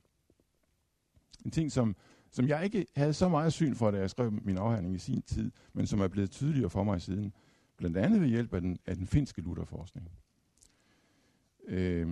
En 1.46 1.52
ting, 1.52 1.72
som, 1.72 1.96
som 2.34 2.48
jeg 2.48 2.64
ikke 2.64 2.86
havde 2.96 3.14
så 3.14 3.30
meget 3.30 3.54
syn 3.54 3.76
for, 3.76 3.92
da 3.92 3.98
jeg 3.98 4.10
skrev 4.10 4.32
min 4.32 4.58
afhandling 4.58 4.96
i 4.96 5.00
sin 5.00 5.22
tid, 5.22 5.52
men 5.74 5.88
som 5.88 6.00
er 6.00 6.08
blevet 6.08 6.32
tydeligere 6.32 6.70
for 6.70 6.84
mig 6.84 7.02
siden, 7.02 7.34
blandt 7.78 7.98
andet 7.98 8.22
ved 8.22 8.28
hjælp 8.28 8.54
af 8.54 8.62
den, 8.62 8.80
af 8.86 8.96
den 8.96 9.08
finske 9.08 9.42
Lutherforskning. 9.42 10.12
Øh, 11.68 12.08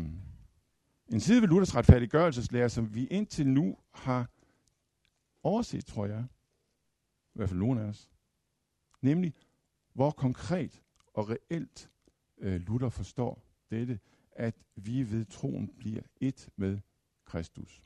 en 1.12 1.20
side 1.20 1.42
ved 1.42 1.48
Luthers 1.48 1.76
retfærdiggørelseslære, 1.76 2.70
som 2.70 2.96
vi 2.96 3.06
indtil 3.06 3.48
nu 3.48 3.78
har 3.92 4.30
overset, 5.44 5.86
tror 5.86 6.06
jeg, 6.06 6.26
i 7.34 7.38
hvert 7.38 7.50
fald 7.50 7.60
nogen 7.60 7.80
af 7.80 7.84
os, 7.84 8.10
nemlig 9.02 9.34
hvor 9.94 10.12
konkret 10.12 10.82
og 11.14 11.30
reelt 11.30 11.90
øh, 12.38 12.62
Luther 12.62 12.90
forstår 12.90 13.44
dette, 13.70 14.00
at 14.32 14.56
vi 14.76 15.12
ved 15.12 15.26
troen 15.26 15.68
bliver 15.78 16.02
et 16.22 16.50
med 16.56 16.80
Kristus. 17.26 17.84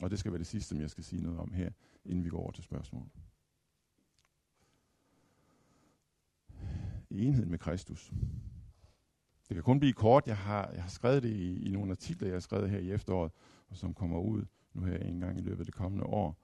Og 0.00 0.10
det 0.10 0.18
skal 0.18 0.32
være 0.32 0.38
det 0.38 0.46
sidste, 0.46 0.68
som 0.68 0.80
jeg 0.80 0.90
skal 0.90 1.04
sige 1.04 1.22
noget 1.22 1.38
om 1.38 1.52
her, 1.52 1.70
inden 2.04 2.24
vi 2.24 2.28
går 2.28 2.38
over 2.38 2.50
til 2.50 2.64
spørgsmål. 2.64 3.08
I 7.10 7.24
enhed 7.24 7.46
med 7.46 7.58
Kristus. 7.58 8.12
Det 9.48 9.54
kan 9.54 9.62
kun 9.62 9.80
blive 9.80 9.92
kort. 9.92 10.26
Jeg 10.26 10.36
har, 10.36 10.70
jeg 10.70 10.82
har 10.82 10.90
skrevet 10.90 11.22
det 11.22 11.30
i, 11.30 11.66
i 11.66 11.70
nogle 11.70 11.90
artikler, 11.90 12.28
jeg 12.28 12.34
har 12.34 12.40
skrevet 12.40 12.70
her 12.70 12.78
i 12.78 12.90
efteråret, 12.90 13.32
og 13.68 13.76
som 13.76 13.94
kommer 13.94 14.20
ud 14.20 14.44
nu 14.74 14.82
her 14.82 14.96
en 14.96 15.20
gang 15.20 15.38
i 15.38 15.42
løbet 15.42 15.58
af 15.58 15.64
det 15.64 15.74
kommende 15.74 16.04
år, 16.04 16.36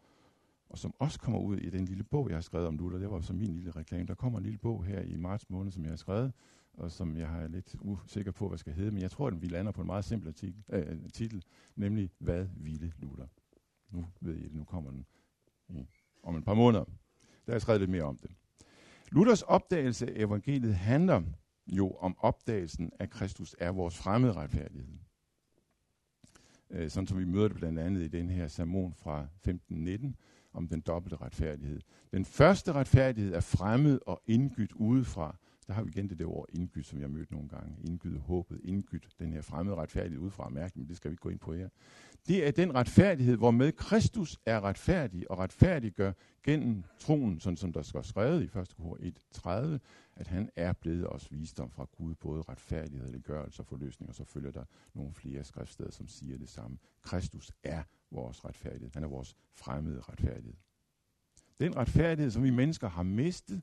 og 0.69 0.79
som 0.79 0.95
også 0.99 1.21
kommer 1.21 1.41
ud 1.41 1.57
i 1.57 1.71
den 1.71 1.85
lille 1.85 2.05
bog, 2.05 2.29
jeg 2.29 2.37
har 2.37 2.43
skrevet 2.43 2.69
om 2.69 2.77
Luther. 2.77 2.99
Det 2.99 3.11
var 3.11 3.21
så 3.21 3.33
min 3.33 3.55
lille 3.55 3.71
reklame. 3.71 4.07
Der 4.07 4.15
kommer 4.15 4.39
en 4.39 4.45
lille 4.45 4.59
bog 4.59 4.85
her 4.85 5.01
i 5.01 5.17
marts 5.17 5.51
måned, 5.51 5.73
som 5.73 5.83
jeg 5.83 5.91
har 5.91 5.97
skrevet, 5.97 6.33
og 6.73 6.91
som 6.91 7.17
jeg 7.17 7.29
har 7.29 7.49
lidt 7.49 7.77
usikker 7.81 8.33
på, 8.33 8.49
hvad 8.49 8.59
skal 8.59 8.73
hedde, 8.73 8.91
men 8.91 9.03
jeg 9.03 9.11
tror, 9.11 9.27
at 9.27 9.43
vi 9.43 9.47
lander 9.47 9.73
på 9.73 9.81
en 9.81 9.87
meget 9.87 10.05
simpel 10.05 10.29
artikel, 10.29 10.63
øh, 10.69 11.11
titel, 11.13 11.45
nemlig 11.77 12.11
Hvad 12.19 12.47
ville 12.57 12.93
Luther? 12.99 13.27
Nu 13.91 14.07
ved 14.21 14.37
I 14.37 14.43
det, 14.43 14.55
nu 14.55 14.65
kommer 14.65 14.91
den 14.91 15.07
i, 15.69 15.87
om 16.23 16.37
et 16.37 16.45
par 16.45 16.55
måneder. 16.55 16.85
Der 17.47 17.55
er 17.55 17.59
skrevet 17.59 17.81
lidt 17.81 17.91
mere 17.91 18.03
om 18.03 18.19
det. 18.19 18.31
Luthers 19.11 19.43
opdagelse 19.43 20.07
af 20.07 20.13
evangeliet 20.17 20.75
handler 20.75 21.23
jo 21.67 21.91
om 21.91 22.17
opdagelsen 22.19 22.93
af 22.99 23.11
Kristus 23.11 23.57
er 23.59 23.73
vores 23.73 23.99
fremmede 23.99 24.33
retfærdighed. 24.33 24.99
Øh, 26.71 26.91
sådan 26.91 27.07
som 27.07 27.19
vi 27.19 27.25
møder 27.25 27.49
det 27.49 27.57
blandt 27.57 27.79
andet 27.79 28.03
i 28.03 28.09
den 28.09 28.31
her 28.31 28.49
sermon 28.49 28.95
fra 28.95 29.21
1519 29.23 30.17
om 30.53 30.69
den 30.69 30.81
dobbelte 30.81 31.17
retfærdighed. 31.17 31.81
Den 32.13 32.25
første 32.25 32.73
retfærdighed 32.73 33.35
er 33.35 33.41
fremmed 33.41 33.99
og 34.07 34.23
indgydt 34.27 34.73
udefra, 34.73 35.37
der 35.71 35.75
har 35.75 35.83
vi 35.83 35.91
igen 35.91 36.09
det 36.09 36.19
der 36.19 36.27
ord 36.27 36.47
indgydt, 36.53 36.87
som 36.87 36.99
jeg 36.99 37.09
har 37.09 37.13
mødt 37.13 37.31
nogle 37.31 37.49
gange. 37.49 37.77
Indgydt 37.85 38.21
håbet, 38.21 38.61
indgydt 38.65 39.09
den 39.19 39.33
her 39.33 39.41
fremmede 39.43 39.77
retfærdighed 39.77 40.19
udefra 40.19 40.49
mærke, 40.49 40.79
men 40.79 40.89
det 40.89 40.97
skal 40.97 41.11
vi 41.11 41.13
ikke 41.13 41.23
gå 41.23 41.29
ind 41.29 41.39
på 41.39 41.53
her. 41.53 41.69
Det 42.29 42.47
er 42.47 42.51
den 42.51 42.75
retfærdighed, 42.75 43.37
hvor 43.37 43.51
med 43.51 43.73
Kristus 43.73 44.39
er 44.47 44.61
retfærdig 44.61 45.31
og 45.31 45.39
retfærdiggør 45.39 46.13
gennem 46.43 46.85
troen, 46.99 47.41
sådan 47.41 47.57
som 47.57 47.73
der 47.73 47.83
skal 47.83 48.05
skrevet 48.05 48.43
i 48.43 48.59
1. 48.59 48.75
kor 48.77 48.99
1.30, 49.77 49.79
at 50.17 50.27
han 50.27 50.51
er 50.57 50.73
blevet 50.73 51.07
os 51.09 51.33
visdom 51.33 51.71
fra 51.71 51.87
Gud, 51.97 52.15
både 52.15 52.43
retfærdighed, 52.43 53.23
gørelse 53.23 53.63
og 53.63 53.67
forløsning, 53.67 54.09
og 54.09 54.15
så 54.15 54.25
følger 54.25 54.51
der 54.51 54.65
nogle 54.95 55.13
flere 55.15 55.45
skriftsteder, 55.45 55.91
som 55.91 56.09
siger 56.09 56.39
det 56.39 56.49
samme. 56.49 56.79
Kristus 57.03 57.53
er 57.63 57.83
vores 58.11 58.45
retfærdighed. 58.45 58.91
Han 58.95 59.05
er 59.05 59.09
vores 59.09 59.37
fremmede 59.55 60.01
retfærdighed. 60.01 60.55
Den 61.59 61.77
retfærdighed, 61.77 62.31
som 62.31 62.43
vi 62.43 62.51
mennesker 62.51 62.89
har 62.89 63.03
mistet, 63.03 63.63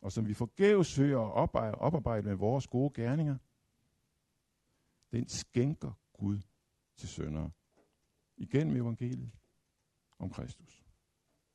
og 0.00 0.12
som 0.12 0.28
vi 0.28 0.34
forgæves 0.34 0.86
søger 0.86 1.20
at 1.20 1.32
oparbejde, 1.32 1.74
oparbejde 1.74 2.26
med 2.26 2.34
vores 2.34 2.66
gode 2.66 2.90
gerninger, 2.94 3.36
den 5.12 5.28
skænker 5.28 5.92
Gud 6.12 6.40
til 6.96 7.08
søndere 7.08 7.50
med 8.38 8.76
evangeliet 8.76 9.30
om 10.18 10.30
Kristus. 10.30 10.84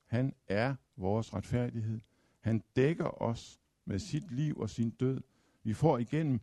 Han 0.06 0.34
er 0.48 0.76
vores 0.96 1.34
retfærdighed. 1.34 2.00
Han 2.40 2.64
dækker 2.76 3.22
os 3.22 3.62
med 3.86 4.00
sit 4.00 4.32
liv 4.32 4.58
og 4.58 4.70
sin 4.70 4.90
død. 4.90 5.22
Vi 5.64 5.74
får 5.74 5.98
igennem 5.98 6.40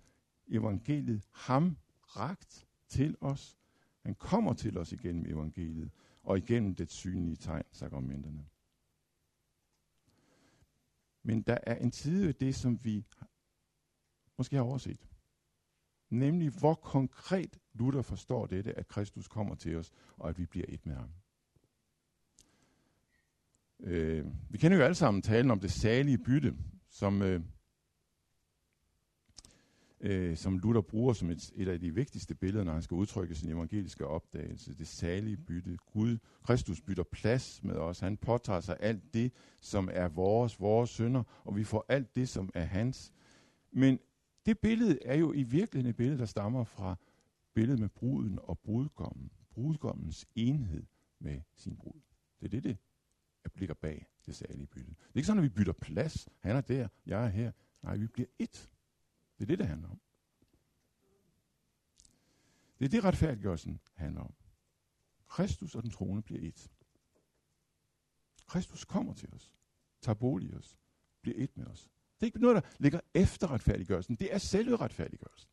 evangeliet 0.48 1.28
ham 1.32 1.76
ragt 2.02 2.66
til 2.88 3.16
os. 3.20 3.58
Han 4.02 4.14
kommer 4.14 4.52
til 4.52 4.78
os 4.78 4.92
igennem 4.92 5.26
evangeliet 5.26 5.90
og 6.22 6.38
igennem 6.38 6.74
det 6.74 6.90
synlige 6.90 7.36
tegn, 7.36 7.64
sakramenterne. 7.72 8.46
Men 11.22 11.42
der 11.42 11.58
er 11.62 11.74
en 11.74 11.92
side 11.92 12.26
ved 12.26 12.34
det, 12.34 12.54
som 12.54 12.84
vi 12.84 13.06
måske 14.38 14.56
har 14.56 14.62
overset. 14.62 15.08
Nemlig, 16.10 16.50
hvor 16.50 16.74
konkret 16.74 17.58
Luther 17.74 18.02
forstår 18.02 18.46
dette, 18.46 18.78
at 18.78 18.88
Kristus 18.88 19.28
kommer 19.28 19.54
til 19.54 19.76
os, 19.76 19.92
og 20.16 20.28
at 20.28 20.38
vi 20.38 20.46
bliver 20.46 20.66
et 20.68 20.86
med 20.86 20.94
ham. 20.94 21.10
Øh, 23.80 24.26
vi 24.50 24.58
kender 24.58 24.78
jo 24.78 24.84
alle 24.84 24.94
sammen 24.94 25.22
talen 25.22 25.50
om 25.50 25.60
det 25.60 25.70
salige 25.70 26.18
bytte, 26.18 26.56
som, 26.88 27.22
øh, 27.22 27.40
øh, 30.00 30.36
som 30.36 30.58
Luther 30.58 30.80
bruger 30.80 31.12
som 31.12 31.30
et, 31.30 31.52
et 31.54 31.68
af 31.68 31.80
de 31.80 31.94
vigtigste 31.94 32.34
billeder, 32.34 32.64
når 32.64 32.72
han 32.72 32.82
skal 32.82 32.94
udtrykke 32.94 33.34
sin 33.34 33.50
evangeliske 33.50 34.06
opdagelse. 34.06 34.74
Det 34.78 34.86
salige 34.88 35.36
bytte. 35.36 35.76
Gud, 35.92 36.18
Kristus 36.42 36.80
bytter 36.80 37.02
plads 37.02 37.64
med 37.64 37.74
os. 37.74 38.00
Han 38.00 38.16
påtager 38.16 38.60
sig 38.60 38.76
alt 38.80 39.14
det, 39.14 39.32
som 39.60 39.88
er 39.92 40.08
vores, 40.08 40.60
vores 40.60 40.90
sønder, 40.90 41.22
og 41.44 41.56
vi 41.56 41.64
får 41.64 41.84
alt 41.88 42.16
det, 42.16 42.28
som 42.28 42.50
er 42.54 42.64
hans. 42.64 43.12
Men 43.72 43.98
det 44.46 44.58
billede 44.58 44.98
er 45.04 45.14
jo 45.14 45.32
i 45.32 45.42
virkeligheden 45.42 45.90
et 45.90 45.96
billede, 45.96 46.18
der 46.18 46.26
stammer 46.26 46.64
fra 46.64 46.96
billedet 47.54 47.80
med 47.80 47.88
bruden 47.88 48.38
og 48.42 48.58
brudgommen. 48.58 49.30
Brudgommens 49.50 50.26
enhed 50.34 50.82
med 51.18 51.40
sin 51.56 51.76
brud. 51.76 52.00
Det 52.40 52.46
er 52.46 52.60
det, 52.60 52.64
det 52.64 52.78
ligger 53.54 53.74
bag 53.74 54.06
det 54.26 54.34
salige 54.34 54.66
bytte. 54.66 54.90
Det 54.90 54.96
er 55.14 55.16
ikke 55.16 55.26
sådan, 55.26 55.38
at 55.38 55.44
vi 55.44 55.48
bytter 55.48 55.72
plads. 55.72 56.28
Han 56.40 56.56
er 56.56 56.60
der, 56.60 56.88
jeg 57.06 57.24
er 57.24 57.28
her. 57.28 57.52
Nej, 57.82 57.96
vi 57.96 58.06
bliver 58.06 58.28
ét. 58.42 58.68
Det 59.40 59.44
er 59.44 59.46
det, 59.46 59.58
det 59.58 59.68
handler 59.68 59.88
om. 59.88 60.00
Det 62.78 62.84
er 62.84 62.88
det, 62.88 63.04
retfærdiggørelsen 63.04 63.80
handler 63.94 64.20
om. 64.20 64.34
Kristus 65.28 65.74
og 65.74 65.82
den 65.82 65.90
troende 65.90 66.22
bliver 66.22 66.48
et. 66.48 66.70
Kristus 68.46 68.84
kommer 68.84 69.14
til 69.14 69.34
os, 69.34 69.52
tager 70.00 70.14
bolig 70.14 70.50
i 70.50 70.54
os, 70.54 70.78
bliver 71.22 71.44
et 71.44 71.56
med 71.56 71.66
os. 71.66 71.88
Det 72.14 72.22
er 72.22 72.26
ikke 72.26 72.40
noget, 72.40 72.62
der 72.62 72.70
ligger 72.78 73.00
efter 73.14 73.50
retfærdiggørelsen. 73.50 74.16
Det 74.16 74.34
er 74.34 74.38
selve 74.38 74.76
retfærdiggørelsen. 74.76 75.50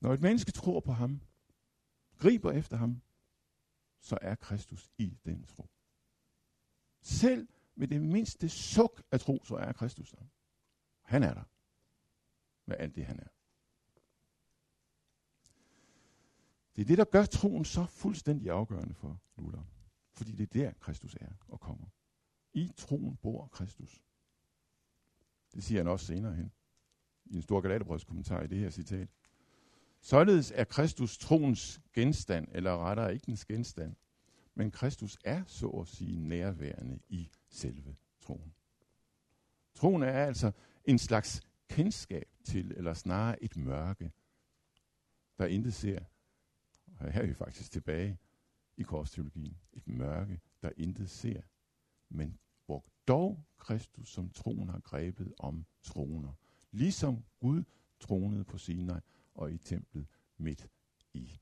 Når 0.00 0.12
et 0.14 0.20
menneske 0.20 0.52
tror 0.52 0.80
på 0.80 0.92
ham, 0.92 1.20
griber 2.16 2.52
efter 2.52 2.76
ham, 2.76 3.02
så 4.00 4.18
er 4.20 4.34
Kristus 4.34 4.90
i 4.98 5.18
den 5.24 5.44
tro. 5.44 5.70
Selv 7.00 7.48
med 7.80 7.88
det 7.88 8.02
mindste 8.02 8.48
suk 8.48 9.02
af 9.10 9.20
tro, 9.20 9.44
så 9.44 9.56
er 9.56 9.72
Kristus 9.72 10.10
der. 10.10 10.24
Han 11.02 11.22
er 11.22 11.34
der. 11.34 11.42
Med 12.66 12.76
alt 12.78 12.96
det, 12.96 13.04
han 13.04 13.20
er. 13.20 13.28
Det 16.76 16.82
er 16.82 16.86
det, 16.86 16.98
der 16.98 17.04
gør 17.04 17.24
troen 17.24 17.64
så 17.64 17.84
fuldstændig 17.86 18.50
afgørende 18.50 18.94
for 18.94 19.20
Luther. 19.36 19.62
Fordi 20.12 20.32
det 20.32 20.42
er 20.42 20.64
der, 20.64 20.72
Kristus 20.72 21.14
er 21.20 21.32
og 21.48 21.60
kommer. 21.60 21.86
I 22.52 22.72
troen 22.76 23.16
bor 23.16 23.46
Kristus. 23.46 24.02
Det 25.54 25.64
siger 25.64 25.80
han 25.80 25.88
også 25.88 26.06
senere 26.06 26.34
hen. 26.34 26.52
I 27.24 27.36
en 27.36 27.42
stor 27.42 27.60
Galaterbrøds 27.60 28.04
kommentar 28.04 28.42
i 28.42 28.46
det 28.46 28.58
her 28.58 28.70
citat. 28.70 29.08
Således 30.00 30.52
er 30.54 30.64
Kristus 30.64 31.18
troens 31.18 31.80
genstand, 31.92 32.48
eller 32.50 32.78
rettere 32.78 33.14
ikke 33.14 33.26
dens 33.26 33.44
genstand, 33.44 33.96
men 34.60 34.70
Kristus 34.70 35.18
er 35.24 35.44
så 35.46 35.68
at 35.68 35.88
sige 35.88 36.16
nærværende 36.16 37.00
i 37.08 37.30
selve 37.48 37.96
troen. 38.20 38.54
Troen 39.74 40.02
er 40.02 40.26
altså 40.26 40.52
en 40.84 40.98
slags 40.98 41.42
kendskab 41.68 42.28
til, 42.44 42.72
eller 42.76 42.94
snarere 42.94 43.42
et 43.42 43.56
mørke, 43.56 44.12
der 45.38 45.46
intet 45.46 45.74
ser. 45.74 46.04
Og 46.98 47.12
her 47.12 47.22
er 47.22 47.26
vi 47.26 47.34
faktisk 47.34 47.70
tilbage 47.70 48.18
i 48.76 48.82
korsteologien. 48.82 49.56
Et 49.72 49.88
mørke, 49.88 50.40
der 50.62 50.70
intet 50.76 51.10
ser, 51.10 51.42
men 52.08 52.38
hvor 52.66 52.84
dog 53.08 53.44
Kristus 53.58 54.12
som 54.12 54.30
troen 54.30 54.68
har 54.68 54.80
grebet 54.80 55.34
om 55.38 55.66
troner. 55.82 56.32
Ligesom 56.70 57.24
Gud 57.38 57.64
tronede 58.00 58.44
på 58.44 58.58
Sinai 58.58 59.00
og 59.34 59.52
i 59.52 59.58
templet 59.58 60.06
midt 60.36 60.68
i 61.14 61.40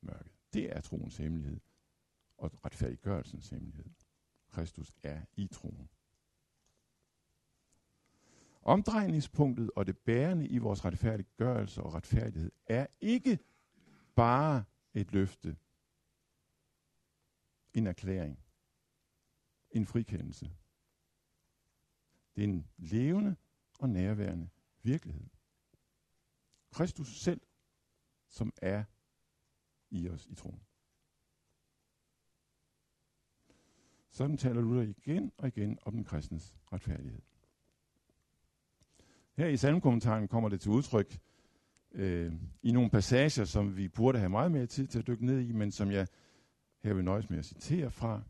mørket. 0.00 0.32
Det 0.52 0.76
er 0.76 0.80
troens 0.80 1.16
hemmelighed 1.16 1.60
og 2.40 2.64
retfærdiggørelsens 2.64 3.48
hemmelighed. 3.48 3.90
Kristus 4.48 4.94
er 5.02 5.24
i 5.36 5.46
troen. 5.46 5.88
Omdrejningspunktet 8.62 9.70
og 9.76 9.86
det 9.86 9.98
bærende 9.98 10.48
i 10.48 10.58
vores 10.58 10.84
retfærdiggørelse 10.84 11.82
og 11.82 11.94
retfærdighed 11.94 12.52
er 12.66 12.86
ikke 13.00 13.38
bare 14.14 14.64
et 14.94 15.12
løfte, 15.12 15.56
en 17.74 17.86
erklæring, 17.86 18.38
en 19.70 19.86
frikendelse. 19.86 20.52
Det 22.36 22.44
er 22.44 22.48
en 22.48 22.68
levende 22.76 23.36
og 23.78 23.88
nærværende 23.88 24.48
virkelighed. 24.82 25.28
Kristus 26.70 27.20
selv, 27.20 27.40
som 28.28 28.52
er 28.62 28.84
i 29.90 30.08
os 30.08 30.26
i 30.26 30.34
troen. 30.34 30.69
Sådan 34.10 34.36
taler 34.36 34.60
Luther 34.60 34.82
igen 34.82 35.32
og 35.38 35.48
igen 35.48 35.78
om 35.82 35.92
den 35.92 36.04
kristnes 36.04 36.54
retfærdighed. 36.72 37.20
Her 39.36 39.46
i 39.46 39.56
salmkommentaren 39.56 40.28
kommer 40.28 40.48
det 40.48 40.60
til 40.60 40.70
udtryk 40.70 41.18
øh, 41.92 42.32
i 42.62 42.72
nogle 42.72 42.90
passager, 42.90 43.44
som 43.44 43.76
vi 43.76 43.88
burde 43.88 44.18
have 44.18 44.28
meget 44.28 44.52
mere 44.52 44.66
tid 44.66 44.86
til 44.86 44.98
at 44.98 45.06
dykke 45.06 45.26
ned 45.26 45.40
i, 45.40 45.52
men 45.52 45.70
som 45.70 45.90
jeg 45.90 46.06
her 46.82 46.94
vil 46.94 47.04
nøjes 47.04 47.30
med 47.30 47.38
at 47.38 47.44
citere 47.44 47.90
fra. 47.90 48.22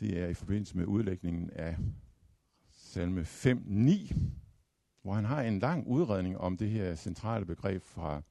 det 0.00 0.18
er 0.18 0.26
i 0.26 0.34
forbindelse 0.34 0.76
med 0.76 0.86
udlægningen 0.86 1.50
af 1.50 1.76
salme 2.70 3.20
5.9, 3.20 4.14
hvor 5.02 5.12
han 5.12 5.24
har 5.24 5.42
en 5.42 5.58
lang 5.58 5.86
udredning 5.86 6.38
om 6.38 6.56
det 6.56 6.70
her 6.70 6.94
centrale 6.94 7.46
begreb 7.46 7.82
fra 7.82 8.22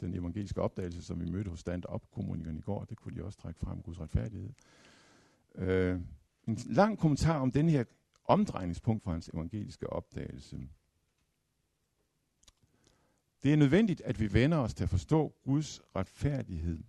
den 0.00 0.14
evangeliske 0.14 0.60
opdagelse, 0.62 1.02
som 1.02 1.20
vi 1.20 1.30
mødte 1.30 1.50
hos 1.50 1.60
stand-up-kommunikeren 1.60 2.58
i 2.58 2.60
går. 2.60 2.84
Det 2.84 2.96
kunne 2.96 3.16
de 3.16 3.24
også 3.24 3.38
trække 3.38 3.60
frem, 3.60 3.82
Guds 3.82 4.00
retfærdighed. 4.00 4.50
Øh, 5.56 6.00
en 6.48 6.58
lang 6.66 6.98
kommentar 6.98 7.40
om 7.40 7.50
den 7.50 7.68
her 7.68 7.84
omdrejningspunkt 8.24 9.02
for 9.02 9.10
hans 9.10 9.30
evangeliske 9.34 9.90
opdagelse. 9.90 10.68
Det 13.42 13.52
er 13.52 13.56
nødvendigt, 13.56 14.00
at 14.00 14.20
vi 14.20 14.32
vender 14.32 14.58
os 14.58 14.74
til 14.74 14.84
at 14.84 14.90
forstå 14.90 15.34
Guds 15.44 15.80
retfærdighed 15.96 16.84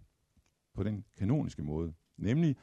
på 0.73 0.83
den 0.83 1.05
kanoniske 1.17 1.63
måde. 1.63 1.93
Nemlig, 2.17 2.55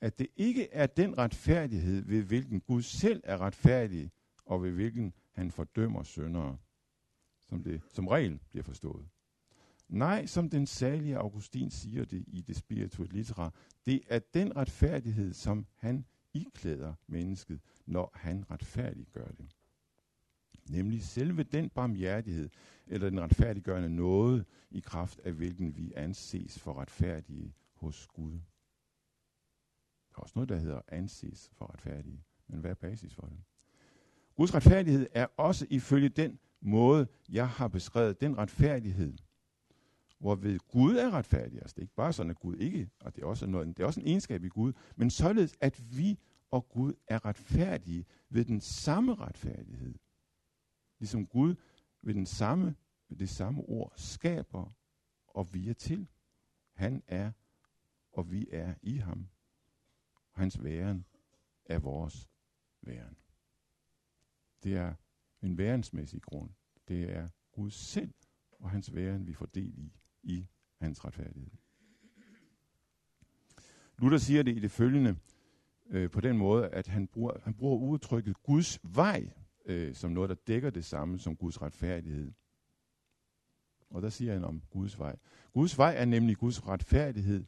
at 0.00 0.18
det 0.18 0.26
ikke 0.36 0.72
er 0.72 0.86
den 0.86 1.18
retfærdighed, 1.18 2.02
ved 2.02 2.22
hvilken 2.22 2.60
Gud 2.60 2.82
selv 2.82 3.20
er 3.24 3.40
retfærdig, 3.40 4.10
og 4.44 4.62
ved 4.62 4.70
hvilken 4.70 5.12
han 5.32 5.50
fordømmer 5.50 6.02
syndere, 6.02 6.58
som 7.48 7.62
det 7.62 7.82
som 7.92 8.08
regel 8.08 8.40
bliver 8.50 8.64
forstået. 8.64 9.08
Nej, 9.88 10.26
som 10.26 10.50
den 10.50 10.66
salige 10.66 11.16
Augustin 11.16 11.70
siger 11.70 12.04
det 12.04 12.24
i 12.26 12.40
det 12.40 12.56
spirituelle 12.56 13.16
litera, 13.16 13.50
det 13.86 14.00
er 14.08 14.18
den 14.18 14.56
retfærdighed, 14.56 15.32
som 15.32 15.66
han 15.76 16.04
iklæder 16.34 16.94
mennesket, 17.06 17.60
når 17.86 18.10
han 18.14 18.50
retfærdiggør 18.50 19.28
det. 19.28 19.46
Nemlig 20.70 21.02
selve 21.02 21.42
den 21.42 21.68
barmhjertighed, 21.70 22.50
eller 22.86 23.10
den 23.10 23.20
retfærdiggørende 23.20 23.88
noget, 23.88 24.44
i 24.70 24.80
kraft 24.80 25.20
af 25.24 25.32
hvilken 25.32 25.76
vi 25.76 25.92
anses 25.96 26.58
for 26.58 26.80
retfærdige 26.80 27.54
hos 27.74 28.06
Gud. 28.06 28.32
Der 30.10 30.16
er 30.16 30.20
også 30.22 30.32
noget, 30.34 30.48
der 30.48 30.56
hedder 30.56 30.80
anses 30.88 31.50
for 31.52 31.72
retfærdige. 31.72 32.24
Men 32.48 32.60
hvad 32.60 32.70
er 32.70 32.74
basis 32.74 33.14
for 33.14 33.26
det? 33.26 33.38
Guds 34.36 34.54
retfærdighed 34.54 35.06
er 35.12 35.26
også 35.36 35.66
ifølge 35.70 36.08
den 36.08 36.38
måde, 36.60 37.06
jeg 37.28 37.48
har 37.48 37.68
beskrevet, 37.68 38.20
den 38.20 38.38
retfærdighed, 38.38 39.14
hvorved 40.18 40.58
Gud 40.58 40.96
er 40.96 41.10
retfærdig. 41.10 41.60
Altså 41.60 41.74
det 41.74 41.78
er 41.78 41.84
ikke 41.84 41.94
bare 41.94 42.12
sådan, 42.12 42.30
at 42.30 42.38
Gud 42.38 42.56
ikke, 42.56 42.90
og 43.00 43.16
det 43.16 43.22
er 43.22 43.26
også, 43.26 43.46
noget, 43.46 43.76
det 43.76 43.82
er 43.82 43.86
også 43.86 44.00
en 44.00 44.06
egenskab 44.06 44.44
i 44.44 44.48
Gud, 44.48 44.72
men 44.96 45.10
således, 45.10 45.54
at 45.60 45.96
vi 45.98 46.18
og 46.50 46.68
Gud 46.68 46.94
er 47.06 47.24
retfærdige 47.24 48.06
ved 48.28 48.44
den 48.44 48.60
samme 48.60 49.14
retfærdighed. 49.14 49.94
Ligesom 50.98 51.26
Gud 51.26 51.54
ved, 52.02 52.14
den 52.14 52.26
samme, 52.26 52.76
ved 53.08 53.16
det 53.16 53.28
samme 53.28 53.62
ord 53.62 53.92
skaber, 53.96 54.72
og 55.26 55.54
vi 55.54 55.68
er 55.68 55.74
til. 55.74 56.08
Han 56.72 57.02
er, 57.06 57.32
og 58.12 58.30
vi 58.30 58.46
er 58.50 58.74
i 58.82 58.96
ham. 58.96 59.28
Hans 60.32 60.62
væren 60.62 61.04
er 61.64 61.78
vores 61.78 62.28
væren. 62.82 63.16
Det 64.62 64.76
er 64.76 64.94
en 65.42 65.58
værensmæssig 65.58 66.22
grund. 66.22 66.50
Det 66.88 67.10
er 67.10 67.28
Gud 67.52 67.70
selv 67.70 68.14
og 68.58 68.70
hans 68.70 68.94
væren, 68.94 69.26
vi 69.26 69.32
får 69.32 69.46
del 69.46 69.78
i, 69.78 69.92
i 70.22 70.46
hans 70.80 71.04
retfærdighed. 71.04 71.50
Luther 73.98 74.18
siger 74.18 74.42
det 74.42 74.56
i 74.56 74.60
det 74.60 74.70
følgende 74.70 75.16
øh, 75.90 76.10
på 76.10 76.20
den 76.20 76.38
måde, 76.38 76.68
at 76.68 76.86
han 76.86 77.06
bruger, 77.06 77.32
han 77.42 77.54
bruger 77.54 77.78
udtrykket 77.78 78.42
Guds 78.42 78.78
vej 78.82 79.30
øh, 79.68 79.94
som 79.94 80.10
noget, 80.10 80.30
der 80.30 80.36
dækker 80.46 80.70
det 80.70 80.84
samme 80.84 81.18
som 81.18 81.36
Guds 81.36 81.62
retfærdighed. 81.62 82.32
Og 83.90 84.02
der 84.02 84.08
siger 84.08 84.32
han 84.32 84.44
om 84.44 84.62
Guds 84.70 84.98
vej. 84.98 85.16
Guds 85.52 85.78
vej 85.78 85.94
er 85.96 86.04
nemlig 86.04 86.36
Guds 86.36 86.66
retfærdighed, 86.66 87.44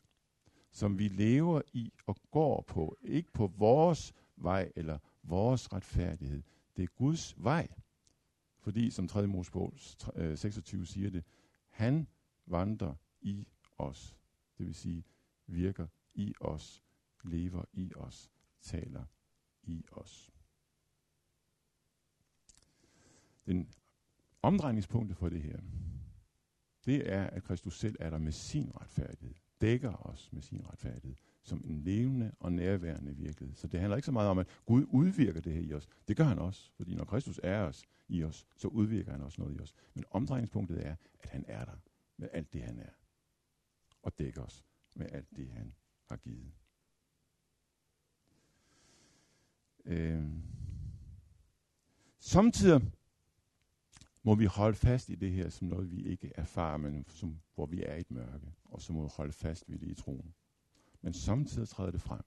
som 0.70 0.98
vi 0.98 1.08
lever 1.08 1.62
i 1.72 1.92
og 2.06 2.16
går 2.30 2.64
på. 2.68 2.96
Ikke 3.02 3.32
på 3.32 3.46
vores 3.46 4.12
vej 4.36 4.72
eller 4.76 4.98
vores 5.22 5.72
retfærdighed. 5.72 6.42
Det 6.76 6.82
er 6.82 6.86
Guds 6.86 7.34
vej. 7.44 7.68
Fordi, 8.58 8.90
som 8.90 9.08
3. 9.08 9.26
Mosebog 9.26 9.74
26 10.34 10.86
siger 10.86 11.10
det, 11.10 11.24
han 11.70 12.06
vandrer 12.50 12.94
i 13.20 13.46
os. 13.78 14.16
Det 14.58 14.66
vil 14.66 14.74
sige, 14.74 15.04
virker 15.46 15.86
i 16.14 16.34
os, 16.40 16.82
lever 17.24 17.64
i 17.72 17.92
os, 17.96 18.30
taler 18.60 19.04
i 19.62 19.84
os. 19.92 20.32
Den 23.46 23.68
omdrejningspunktet 24.42 25.16
for 25.16 25.28
det 25.28 25.42
her, 25.42 25.60
det 26.86 27.12
er, 27.12 27.26
at 27.26 27.42
Kristus 27.42 27.78
selv 27.78 27.96
er 28.00 28.10
der 28.10 28.18
med 28.18 28.32
sin 28.32 28.72
retfærdighed, 28.80 29.34
dækker 29.60 30.06
os 30.06 30.32
med 30.32 30.42
sin 30.42 30.66
retfærdighed, 30.66 31.16
som 31.42 31.64
en 31.64 31.80
levende 31.80 32.32
og 32.40 32.52
nærværende 32.52 33.16
virkelighed. 33.16 33.56
Så 33.56 33.66
det 33.66 33.80
handler 33.80 33.96
ikke 33.96 34.06
så 34.06 34.12
meget 34.12 34.28
om, 34.28 34.38
at 34.38 34.48
Gud 34.66 34.86
udvirker 34.88 35.40
det 35.40 35.52
her 35.52 35.60
i 35.60 35.72
os. 35.72 35.88
Det 36.08 36.16
gør 36.16 36.24
han 36.24 36.38
også, 36.38 36.70
fordi 36.76 36.94
når 36.94 37.04
Kristus 37.04 37.40
er 37.42 37.62
os 37.62 37.84
i 38.08 38.24
os, 38.24 38.46
så 38.56 38.68
udvirker 38.68 39.12
han 39.12 39.20
også 39.20 39.40
noget 39.40 39.56
i 39.56 39.60
os. 39.60 39.74
Men 39.94 40.04
omdrejningspunktet 40.10 40.86
er, 40.86 40.96
at 41.22 41.30
han 41.30 41.44
er 41.48 41.64
der 41.64 41.76
med 42.20 42.28
alt 42.32 42.52
det, 42.52 42.62
han 42.62 42.78
er. 42.78 42.92
Og 44.02 44.18
dækker 44.18 44.42
os 44.42 44.64
med 44.94 45.06
alt 45.12 45.36
det, 45.36 45.50
han 45.50 45.74
har 46.04 46.16
givet. 46.16 46.52
Øh. 49.84 50.30
Samtidig 52.18 52.92
må 54.22 54.34
vi 54.34 54.44
holde 54.44 54.76
fast 54.76 55.08
i 55.08 55.14
det 55.14 55.32
her 55.32 55.48
som 55.48 55.68
noget, 55.68 55.90
vi 55.90 56.06
ikke 56.06 56.32
erfarer, 56.34 56.76
men 56.76 57.04
som, 57.08 57.40
hvor 57.54 57.66
vi 57.66 57.82
er 57.82 57.94
i 57.94 58.00
et 58.00 58.10
mørke, 58.10 58.52
og 58.64 58.82
så 58.82 58.92
må 58.92 59.02
vi 59.02 59.10
holde 59.16 59.32
fast 59.32 59.70
ved 59.70 59.78
det 59.78 59.88
i 59.88 59.94
troen. 59.94 60.34
Men 61.00 61.12
samtidig 61.12 61.68
træder 61.68 61.90
det 61.90 62.00
frem. 62.00 62.24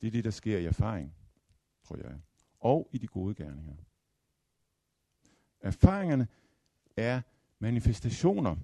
Det 0.00 0.06
er 0.06 0.10
det, 0.10 0.24
der 0.24 0.30
sker 0.30 0.58
i 0.58 0.64
erfaring, 0.64 1.14
tror 1.82 1.96
jeg, 1.96 2.20
og 2.60 2.88
i 2.92 2.98
de 2.98 3.06
gode 3.06 3.34
gerninger. 3.34 3.76
Erfaringerne 5.60 6.28
er 6.96 7.22
manifestationer 7.64 8.56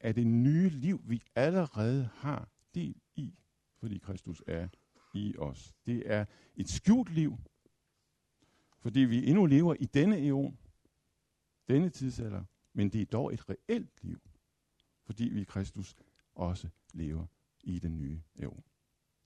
af 0.00 0.14
det 0.14 0.26
nye 0.26 0.68
liv, 0.68 1.02
vi 1.04 1.22
allerede 1.34 2.08
har 2.14 2.48
del 2.74 3.00
i, 3.16 3.34
fordi 3.78 3.98
Kristus 3.98 4.42
er 4.46 4.68
i 5.14 5.34
os. 5.38 5.74
Det 5.86 6.02
er 6.10 6.24
et 6.56 6.68
skjult 6.68 7.14
liv, 7.14 7.38
fordi 8.78 9.00
vi 9.00 9.26
endnu 9.26 9.46
lever 9.46 9.74
i 9.80 9.84
denne 9.84 10.26
eon, 10.26 10.58
denne 11.68 11.90
tidsalder, 11.90 12.44
men 12.72 12.90
det 12.90 13.00
er 13.00 13.04
dog 13.04 13.34
et 13.34 13.50
reelt 13.50 14.04
liv, 14.04 14.20
fordi 15.04 15.24
vi 15.24 15.40
i 15.40 15.44
Kristus 15.44 15.96
også 16.34 16.68
lever 16.92 17.26
i 17.60 17.78
den 17.78 17.98
nye 17.98 18.22
eon. 18.38 18.64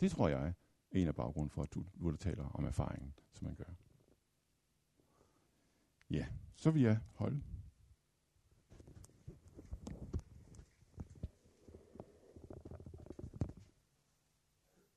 Det 0.01 0.11
tror 0.11 0.29
jeg 0.29 0.47
er 0.49 0.53
en 0.93 1.09
af 1.09 1.15
baggrunden 1.15 1.51
for, 1.51 1.63
at 1.63 1.75
du, 1.75 1.85
du 2.01 2.17
taler 2.17 2.45
om 2.45 2.65
erfaringen, 2.65 3.15
som 3.33 3.47
man 3.47 3.55
gør. 3.55 3.75
Ja, 6.11 6.27
så 6.57 6.71
vil 6.71 6.83
jeg 6.83 6.99
holde 7.15 7.43